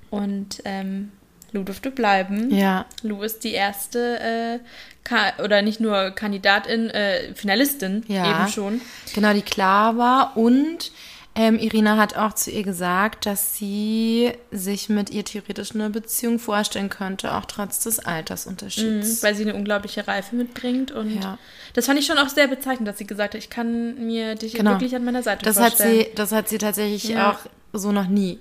Und 0.09 0.61
ähm, 0.63 1.11
Lu 1.51 1.63
durfte 1.63 1.91
bleiben. 1.91 2.53
Ja. 2.53 2.85
Lu 3.01 3.21
ist 3.21 3.43
die 3.43 3.53
erste, 3.53 4.19
äh, 4.19 5.41
oder 5.41 5.61
nicht 5.61 5.79
nur 5.79 6.11
Kandidatin, 6.11 6.89
äh, 6.89 7.33
Finalistin 7.33 8.03
ja. 8.07 8.41
eben 8.41 8.51
schon. 8.51 8.81
Genau, 9.13 9.33
die 9.33 9.41
klar 9.41 9.97
war. 9.97 10.37
Und 10.37 10.91
ähm, 11.39 11.59
Irina 11.59 11.97
hat 11.97 12.17
auch 12.17 12.33
zu 12.33 12.49
ihr 12.49 12.63
gesagt, 12.63 13.27
dass 13.27 13.55
sie 13.55 14.31
sich 14.49 14.89
mit 14.89 15.11
ihr 15.11 15.23
theoretisch 15.23 15.75
eine 15.75 15.91
Beziehung 15.91 16.39
vorstellen 16.39 16.89
könnte, 16.89 17.35
auch 17.35 17.45
trotz 17.45 17.83
des 17.83 17.99
Altersunterschieds. 17.99 19.21
Mhm, 19.21 19.23
weil 19.23 19.35
sie 19.35 19.43
eine 19.43 19.53
unglaubliche 19.53 20.07
Reife 20.07 20.35
mitbringt. 20.35 20.91
Und 20.91 21.21
ja. 21.21 21.37
das 21.75 21.85
fand 21.85 21.99
ich 21.99 22.07
schon 22.07 22.17
auch 22.17 22.29
sehr 22.29 22.47
bezeichnend, 22.47 22.87
dass 22.87 22.97
sie 22.97 23.05
gesagt 23.05 23.35
hat, 23.35 23.39
ich 23.39 23.51
kann 23.51 24.07
mir 24.07 24.33
dich 24.33 24.53
genau. 24.53 24.71
wirklich 24.71 24.95
an 24.95 25.05
meiner 25.05 25.21
Seite 25.21 25.45
das 25.45 25.59
vorstellen. 25.59 25.99
Hat 25.99 26.05
sie, 26.07 26.15
das 26.15 26.31
hat 26.31 26.49
sie 26.49 26.57
tatsächlich 26.57 27.03
ja. 27.03 27.31
auch 27.31 27.39
so 27.71 27.91
noch 27.91 28.07
nie 28.07 28.39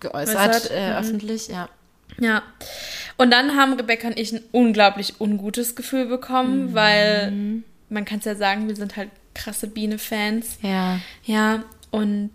geäußert, 0.00 0.70
äh, 0.70 0.92
mhm. 0.92 0.96
öffentlich, 0.96 1.48
ja. 1.48 1.68
Ja. 2.18 2.42
Und 3.18 3.30
dann 3.30 3.56
haben 3.56 3.74
Rebecca 3.74 4.08
und 4.08 4.18
ich 4.18 4.32
ein 4.32 4.40
unglaublich 4.52 5.20
ungutes 5.20 5.76
Gefühl 5.76 6.06
bekommen, 6.06 6.70
mhm. 6.70 6.74
weil 6.74 7.62
man 7.90 8.06
kann 8.06 8.20
es 8.20 8.24
ja 8.24 8.36
sagen, 8.36 8.68
wir 8.68 8.76
sind 8.76 8.96
halt 8.96 9.10
krasse 9.34 9.66
Biene-Fans. 9.66 10.58
Ja. 10.62 10.98
Ja. 11.24 11.62
Und 11.92 12.32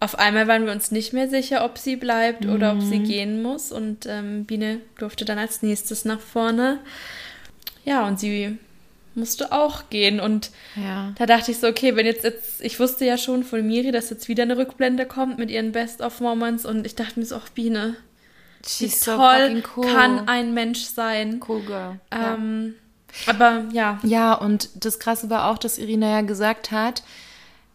auf 0.00 0.18
einmal 0.18 0.48
waren 0.48 0.66
wir 0.66 0.72
uns 0.72 0.90
nicht 0.90 1.12
mehr 1.12 1.28
sicher, 1.28 1.64
ob 1.64 1.78
sie 1.78 1.96
bleibt 1.96 2.44
mhm. 2.44 2.52
oder 2.52 2.72
ob 2.72 2.82
sie 2.82 2.98
mhm. 2.98 3.04
gehen 3.04 3.42
muss. 3.42 3.70
Und 3.70 4.06
ähm, 4.06 4.44
Biene 4.44 4.80
durfte 4.98 5.24
dann 5.24 5.38
als 5.38 5.62
nächstes 5.62 6.04
nach 6.04 6.20
vorne. 6.20 6.80
Ja, 7.84 8.06
und 8.06 8.18
sie 8.18 8.58
musste 9.14 9.52
auch 9.52 9.88
gehen. 9.88 10.18
Und 10.18 10.50
ja. 10.74 11.12
da 11.18 11.26
dachte 11.26 11.50
ich 11.50 11.58
so, 11.58 11.68
okay, 11.68 11.94
wenn 11.96 12.04
jetzt, 12.04 12.24
jetzt, 12.24 12.60
ich 12.60 12.80
wusste 12.80 13.04
ja 13.04 13.16
schon 13.16 13.44
von 13.44 13.66
Miri, 13.66 13.92
dass 13.92 14.10
jetzt 14.10 14.28
wieder 14.28 14.42
eine 14.42 14.56
Rückblende 14.56 15.06
kommt 15.06 15.38
mit 15.38 15.50
ihren 15.50 15.72
Best-of-Moments. 15.72 16.66
Und 16.66 16.84
ich 16.84 16.94
dachte 16.94 17.18
mir 17.18 17.26
so, 17.26 17.36
ach, 17.36 17.48
Biene, 17.50 17.96
wie 18.78 18.88
toll 18.88 19.62
so 19.62 19.70
cool. 19.76 19.86
kann 19.86 20.28
ein 20.28 20.52
Mensch 20.52 20.84
sein. 20.84 21.40
Cool 21.46 21.62
girl. 21.62 22.00
Ähm, 22.10 22.74
ja. 23.26 23.32
Aber 23.32 23.64
ja. 23.72 23.98
Ja, 24.02 24.34
und 24.34 24.68
das 24.74 24.98
Krasse 24.98 25.30
war 25.30 25.50
auch, 25.50 25.58
dass 25.58 25.78
Irina 25.78 26.10
ja 26.10 26.20
gesagt 26.20 26.70
hat, 26.70 27.02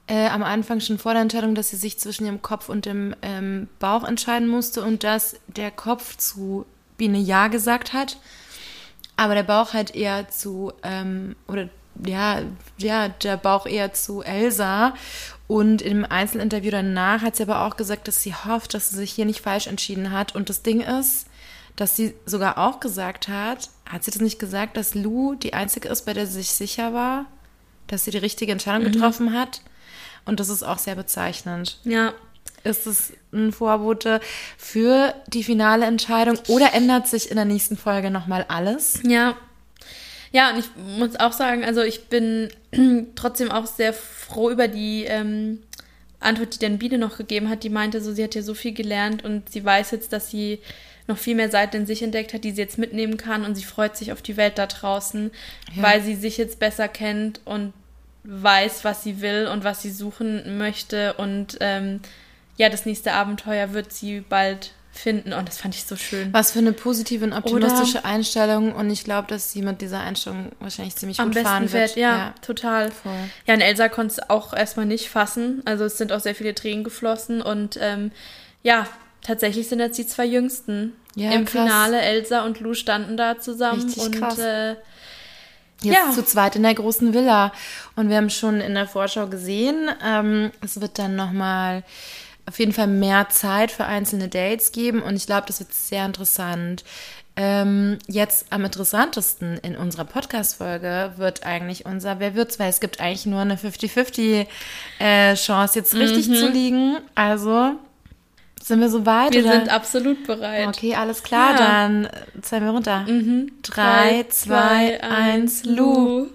äh, 0.08 0.28
am 0.28 0.44
Anfang 0.44 0.80
schon 0.80 0.98
vor 0.98 1.14
der 1.14 1.22
Entscheidung, 1.22 1.56
dass 1.56 1.70
sie 1.70 1.78
sich 1.78 2.00
zwischen 2.00 2.26
ihrem 2.26 2.42
Kopf 2.42 2.70
und 2.70 2.86
dem 2.86 3.16
ähm, 3.22 3.68
Bauch 3.80 4.04
entscheiden 4.04 4.48
musste 4.48 4.84
und 4.84 5.04
dass 5.04 5.38
der 5.48 5.72
Kopf 5.72 6.18
zu 6.18 6.66
Biene 6.98 7.20
Ja 7.20 7.48
gesagt 7.48 7.94
hat, 7.94 8.18
aber 9.18 9.36
der 9.36 9.44
Bauch 9.44 9.74
halt 9.74 9.96
eher 9.96 10.30
zu, 10.30 10.74
ähm, 10.84 11.36
oder 11.48 11.70
ja, 12.06 12.42
ja, 12.78 13.10
der 13.10 13.38
Bauch 13.38 13.66
eher 13.66 13.94
zu 13.94 14.22
Elsa. 14.22 14.94
Und 15.48 15.82
im 15.82 16.06
Einzelinterview 16.06 16.72
danach 16.72 17.22
hat 17.22 17.36
sie 17.36 17.44
aber 17.44 17.66
auch 17.66 17.76
gesagt, 17.76 18.08
dass 18.08 18.24
sie 18.24 18.34
hofft, 18.34 18.74
dass 18.74 18.90
sie 18.90 18.96
sich 18.96 19.12
hier 19.12 19.26
nicht 19.26 19.42
falsch 19.42 19.68
entschieden 19.68 20.12
hat. 20.12 20.34
Und 20.34 20.50
das 20.50 20.64
Ding 20.64 20.82
ist, 20.82 21.28
dass 21.76 21.96
sie 21.96 22.14
sogar 22.26 22.58
auch 22.58 22.80
gesagt 22.80 23.28
hat, 23.28 23.70
hat 23.86 24.04
sie 24.04 24.12
das 24.12 24.22
nicht 24.22 24.40
gesagt, 24.40 24.78
dass 24.78 24.96
Lou 24.96 25.36
die 25.36 25.54
einzige 25.54 25.90
ist, 25.90 26.06
bei 26.06 26.14
der 26.14 26.26
sie 26.26 26.42
sich 26.42 26.52
sicher 26.52 26.94
war, 26.94 27.26
dass 27.88 28.06
sie 28.06 28.12
die 28.12 28.18
richtige 28.18 28.52
Entscheidung 28.52 28.88
mhm. 28.88 28.94
getroffen 28.94 29.34
hat? 29.34 29.62
Und 30.32 30.40
das 30.40 30.48
ist 30.48 30.64
auch 30.64 30.78
sehr 30.78 30.96
bezeichnend. 30.96 31.78
Ja. 31.84 32.14
Ist 32.64 32.88
es 32.88 33.12
ein 33.34 33.52
Vorbote 33.52 34.22
für 34.58 35.14
die 35.28 35.44
finale 35.44 35.86
Entscheidung 35.86 36.40
oder 36.48 36.74
ändert 36.74 37.10
sich 37.10 37.30
in 37.30 37.36
der 37.36 37.44
nächsten 37.44 37.76
Folge 37.76 38.10
nochmal 38.10 38.46
alles? 38.48 39.02
Ja. 39.04 39.36
Ja, 40.32 40.52
und 40.52 40.60
ich 40.60 40.70
muss 40.98 41.20
auch 41.20 41.34
sagen, 41.34 41.66
also 41.66 41.82
ich 41.82 42.08
bin 42.08 42.48
trotzdem 43.16 43.52
auch 43.52 43.66
sehr 43.66 43.92
froh 43.92 44.50
über 44.50 44.70
die 44.70 45.04
ähm, 45.04 45.64
Antwort, 46.22 46.56
die 46.56 46.60
Dan 46.60 46.78
Biene 46.78 46.98
noch 46.98 47.18
gegeben 47.18 47.50
hat. 47.50 47.64
Die 47.64 47.70
meinte 47.70 48.00
so, 48.00 48.14
sie 48.14 48.24
hat 48.24 48.34
ja 48.34 48.42
so 48.42 48.54
viel 48.54 48.74
gelernt 48.74 49.26
und 49.26 49.50
sie 49.50 49.66
weiß 49.66 49.92
jetzt, 49.92 50.14
dass 50.14 50.30
sie 50.30 50.60
noch 51.08 51.18
viel 51.18 51.36
mehr 51.36 51.50
Seiten 51.52 51.76
in 51.76 51.86
sich 51.86 52.04
entdeckt 52.04 52.34
hat, 52.34 52.46
die 52.46 52.52
sie 52.52 52.62
jetzt 52.62 52.78
mitnehmen 52.78 53.18
kann 53.18 53.44
und 53.44 53.56
sie 53.56 53.66
freut 53.66 53.98
sich 53.98 54.14
auf 54.14 54.22
die 54.22 54.38
Welt 54.38 54.58
da 54.58 54.68
draußen, 54.68 55.30
ja. 55.76 55.84
weil 55.84 56.02
sie 56.02 56.16
sich 56.16 56.38
jetzt 56.38 56.58
besser 56.58 56.88
kennt 56.88 57.42
und 57.44 57.74
weiß, 58.24 58.84
was 58.84 59.04
sie 59.04 59.22
will 59.22 59.48
und 59.52 59.64
was 59.64 59.82
sie 59.82 59.92
suchen 59.92 60.58
möchte. 60.58 61.14
Und 61.14 61.58
ähm, 61.60 62.02
ja, 62.58 62.70
das 62.70 62.86
nächste 62.86 63.14
Abenteuer 63.14 63.74
wird 63.74 63.92
sie 63.92 64.22
bald 64.22 64.74
finden. 64.92 65.34
Und 65.34 65.48
das 65.48 65.58
fand 65.58 65.74
ich 65.74 65.86
so 65.86 65.96
schön. 65.96 66.34
Was 66.34 66.52
für 66.52 66.60
eine 66.60 66.74
positive 66.74 67.26
und 67.26 67.34
optimistische 67.34 68.00
Oder 68.00 68.06
Einstellung. 68.06 68.74
Und 68.74 68.90
ich 68.90 69.04
glaube, 69.04 69.28
dass 69.28 69.52
sie 69.52 69.62
mit 69.62 69.82
dieser 69.82 70.02
Einstellung 70.02 70.52
wahrscheinlich 70.60 70.96
ziemlich 70.96 71.18
gut 71.18 71.38
fahren 71.38 71.72
wird. 71.72 71.96
Ja, 71.96 72.18
ja, 72.18 72.34
total. 72.42 72.92
Voll. 72.92 73.14
Ja, 73.48 73.54
und 73.54 73.62
Elsa 73.62 73.90
konnte 73.90 74.14
es 74.14 74.30
auch 74.30 74.54
erstmal 74.54 74.86
nicht 74.86 75.10
fassen. 75.10 75.62
Also 75.66 75.86
es 75.86 75.98
sind 75.98 76.12
auch 76.12 76.20
sehr 76.20 76.36
viele 76.36 76.54
Tränen 76.54 76.84
geflossen. 76.84 77.42
Und 77.42 77.80
ähm, 77.82 78.12
ja, 78.64 78.86
tatsächlich 79.22 79.70
sind 79.70 79.80
jetzt 79.80 79.98
die 79.98 80.06
zwei 80.06 80.26
Jüngsten. 80.26 80.94
Ja, 81.16 81.32
Im 81.32 81.46
krass. 81.46 81.64
Finale 81.64 82.02
Elsa 82.02 82.46
und 82.46 82.60
Lou 82.60 82.74
standen 82.74 83.18
da 83.18 83.40
zusammen. 83.40 83.84
Richtig 83.84 84.04
und 84.04 84.20
krass. 84.20 84.38
Äh, 84.38 84.76
Jetzt 85.84 85.96
ja. 85.96 86.12
zu 86.12 86.24
zweit 86.24 86.56
in 86.56 86.64
der 86.64 86.76
großen 86.76 87.14
Villa. 87.14 87.52
Und 87.96 88.10
wir 88.10 88.18
haben 88.18 88.30
schon 88.30 88.62
in 88.62 88.76
der 88.76 88.88
Vorschau 88.88 89.28
gesehen, 89.28 89.90
ähm, 90.06 90.52
es 90.62 90.80
wird 90.80 91.00
dann 91.00 91.16
nochmal 91.16 91.84
auf 92.46 92.60
jeden 92.60 92.74
Fall 92.74 92.88
mehr 92.88 93.30
Zeit 93.30 93.72
für 93.72 93.86
einzelne 93.86 94.28
Dates 94.28 94.72
geben. 94.72 95.02
Und 95.02 95.16
ich 95.16 95.26
glaube, 95.26 95.48
das 95.48 95.60
wird 95.60 95.74
sehr 95.74 96.06
interessant. 96.06 96.84
Ähm, 97.38 97.98
jetzt 98.08 98.48
am 98.50 98.66
interessantesten 98.66 99.58
in 99.60 99.78
unserer 99.78 100.04
Podcast-Folge 100.04 101.14
wird 101.16 101.46
eigentlich 101.46 101.86
unser 101.86 102.20
Wer 102.20 102.36
wird's, 102.36 102.60
weil 102.60 102.70
es 102.70 102.82
gibt 102.82 103.00
eigentlich 103.00 103.26
nur 103.26 103.40
eine 103.40 103.56
50-50 103.56 104.48
äh, 105.00 105.34
Chance, 105.36 105.80
jetzt 105.80 105.96
richtig 105.96 106.28
mhm. 106.28 106.36
zu 106.36 106.50
liegen. 106.50 106.98
Also 107.16 107.78
sind 108.64 108.80
wir 108.80 108.90
so 108.90 109.06
weit? 109.06 109.34
Wir 109.34 109.44
oder? 109.44 109.54
sind 109.54 109.70
absolut 109.70 110.26
bereit. 110.26 110.68
Okay, 110.68 110.96
alles 110.96 111.24
klar, 111.24 111.52
ja. 111.52 111.58
dann 111.58 112.10
zählen 112.42 112.64
wir 112.64 112.72
runter. 112.72 113.02
Mhm. 113.08 113.52
Drei, 113.64 114.26
zwei, 114.30 115.02
eins, 115.04 115.64
Lu. 115.66 116.28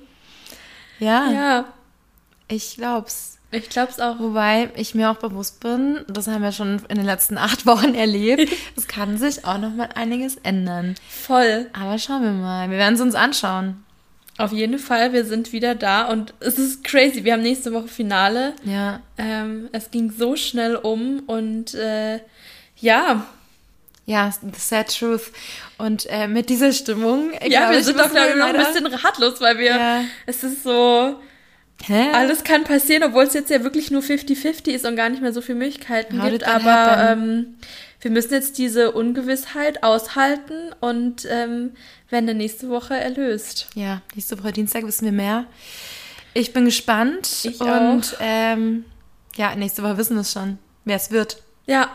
Ja. 0.98 1.30
Ja. 1.30 1.64
Ich 2.48 2.76
glaub's. 2.76 3.38
Ich 3.50 3.68
glaub's 3.70 4.00
auch. 4.00 4.18
Wobei 4.18 4.70
ich 4.76 4.94
mir 4.94 5.10
auch 5.10 5.16
bewusst 5.16 5.60
bin, 5.60 6.04
das 6.08 6.26
haben 6.26 6.42
wir 6.42 6.52
schon 6.52 6.82
in 6.88 6.96
den 6.96 7.06
letzten 7.06 7.38
acht 7.38 7.64
Wochen 7.66 7.94
erlebt, 7.94 8.52
es 8.76 8.88
kann 8.88 9.18
sich 9.18 9.44
auch 9.44 9.58
noch 9.58 9.72
mal 9.74 9.88
einiges 9.94 10.36
ändern. 10.36 10.94
Voll. 11.08 11.70
Aber 11.72 11.98
schauen 11.98 12.22
wir 12.22 12.32
mal. 12.32 12.70
Wir 12.70 12.78
werden 12.78 12.94
es 12.94 13.00
uns 13.00 13.14
anschauen. 13.14 13.85
Auf 14.38 14.52
jeden 14.52 14.78
Fall, 14.78 15.12
wir 15.14 15.24
sind 15.24 15.52
wieder 15.52 15.74
da 15.74 16.08
und 16.08 16.34
es 16.40 16.58
ist 16.58 16.84
crazy. 16.84 17.24
Wir 17.24 17.32
haben 17.32 17.42
nächste 17.42 17.72
Woche 17.72 17.88
Finale. 17.88 18.54
Ja. 18.64 19.00
Ähm, 19.16 19.68
es 19.72 19.90
ging 19.90 20.10
so 20.10 20.36
schnell 20.36 20.76
um 20.76 21.20
und 21.20 21.74
äh, 21.74 22.20
ja. 22.76 23.26
Ja, 24.04 24.30
the 24.30 24.60
sad 24.60 24.94
truth. 24.94 25.32
Und 25.78 26.06
äh, 26.10 26.28
mit 26.28 26.50
dieser 26.50 26.72
Stimmung. 26.72 27.32
Ja, 27.46 27.70
wir 27.70 27.82
sind 27.82 27.98
doch, 27.98 28.10
glaube 28.10 28.30
ich, 28.30 28.36
noch 28.36 28.46
ein 28.46 28.56
bisschen 28.56 28.86
ratlos, 28.86 29.40
weil 29.40 29.58
wir. 29.58 29.76
Ja. 29.76 30.04
Es 30.26 30.44
ist 30.44 30.62
so. 30.62 31.18
Hä? 31.84 32.10
Alles 32.12 32.44
kann 32.44 32.64
passieren, 32.64 33.02
obwohl 33.02 33.24
es 33.24 33.34
jetzt 33.34 33.50
ja 33.50 33.62
wirklich 33.62 33.90
nur 33.90 34.00
50-50 34.02 34.70
ist 34.70 34.86
und 34.86 34.96
gar 34.96 35.10
nicht 35.10 35.20
mehr 35.20 35.32
so 35.32 35.42
viele 35.42 35.58
Möglichkeiten 35.58 36.22
How 36.22 36.30
gibt. 36.30 36.44
Aber 36.44 37.10
ähm, 37.10 37.56
wir 38.00 38.10
müssen 38.10 38.32
jetzt 38.34 38.58
diese 38.58 38.92
Ungewissheit 38.92 39.82
aushalten 39.82 40.74
und 40.80 41.26
ähm, 41.30 41.72
werden 42.10 42.26
dann 42.26 42.36
nächste 42.36 42.68
Woche 42.68 42.94
erlöst. 42.94 43.68
Ja, 43.74 44.02
nächste 44.14 44.38
Woche 44.38 44.52
Dienstag 44.52 44.84
wissen 44.84 45.06
wir 45.06 45.12
mehr. 45.12 45.46
Ich 46.34 46.52
bin 46.52 46.66
gespannt. 46.66 47.44
Ich 47.44 47.60
und 47.60 48.16
ähm, 48.20 48.84
ja, 49.36 49.54
nächste 49.54 49.82
Woche 49.82 49.96
wissen 49.96 50.16
wir 50.16 50.20
es 50.20 50.32
schon, 50.32 50.58
wer 50.84 50.96
es 50.96 51.10
wird. 51.10 51.42
Ja, 51.66 51.90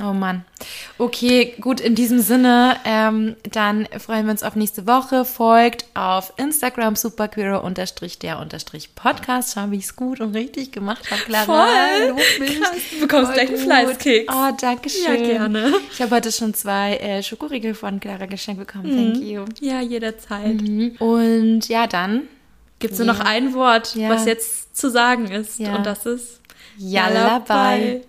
Oh 0.00 0.12
Mann. 0.12 0.44
Okay, 0.98 1.54
gut, 1.60 1.80
in 1.80 1.96
diesem 1.96 2.20
Sinne, 2.20 2.76
ähm, 2.84 3.34
dann 3.50 3.88
freuen 3.98 4.26
wir 4.26 4.30
uns 4.30 4.44
auf 4.44 4.54
nächste 4.54 4.86
Woche. 4.86 5.24
Folgt 5.24 5.86
auf 5.94 6.32
Instagram 6.36 6.94
superqueer 6.94 7.64
unterstrich 7.64 8.18
der 8.18 8.38
unterstrich 8.38 8.94
Podcast. 8.94 9.54
Schau, 9.54 9.70
wie 9.70 9.76
ich 9.76 9.84
es 9.84 9.96
gut 9.96 10.20
und 10.20 10.36
richtig 10.36 10.70
gemacht 10.70 11.10
habe, 11.10 11.22
Clara. 11.22 11.44
Voll. 11.46 12.14
Krass, 12.14 12.70
du 12.92 13.00
bekommst 13.00 13.26
Voll 13.26 13.34
gleich 13.34 13.48
einen 13.48 13.58
Fleißkeks. 13.58 14.32
Oh, 14.32 14.56
danke 14.60 14.88
schön. 14.88 15.24
Ja, 15.24 15.38
gerne. 15.38 15.74
Ich 15.92 16.00
habe 16.00 16.14
heute 16.14 16.30
schon 16.30 16.54
zwei 16.54 16.96
äh, 16.96 17.22
Schokoriegel 17.22 17.74
von 17.74 17.98
Clara 17.98 18.26
geschenkt 18.26 18.60
bekommen. 18.60 18.92
Mhm. 18.94 19.14
Thank 19.14 19.24
you. 19.24 19.44
Ja, 19.60 19.80
jederzeit. 19.80 20.62
Mhm. 20.62 20.94
Und 21.00 21.68
ja, 21.68 21.88
dann 21.88 22.28
gibt 22.78 22.92
es 22.92 22.98
nur 23.00 23.08
noch 23.08 23.20
ein 23.20 23.52
Wort, 23.54 23.96
ja. 23.96 24.10
was 24.10 24.26
jetzt 24.26 24.76
zu 24.76 24.90
sagen 24.90 25.28
ist. 25.30 25.58
Ja. 25.58 25.74
Und 25.74 25.86
das 25.86 26.06
ist 26.06 26.40
Yalla, 26.78 27.14
Yalla 27.14 27.38
bye. 27.40 28.02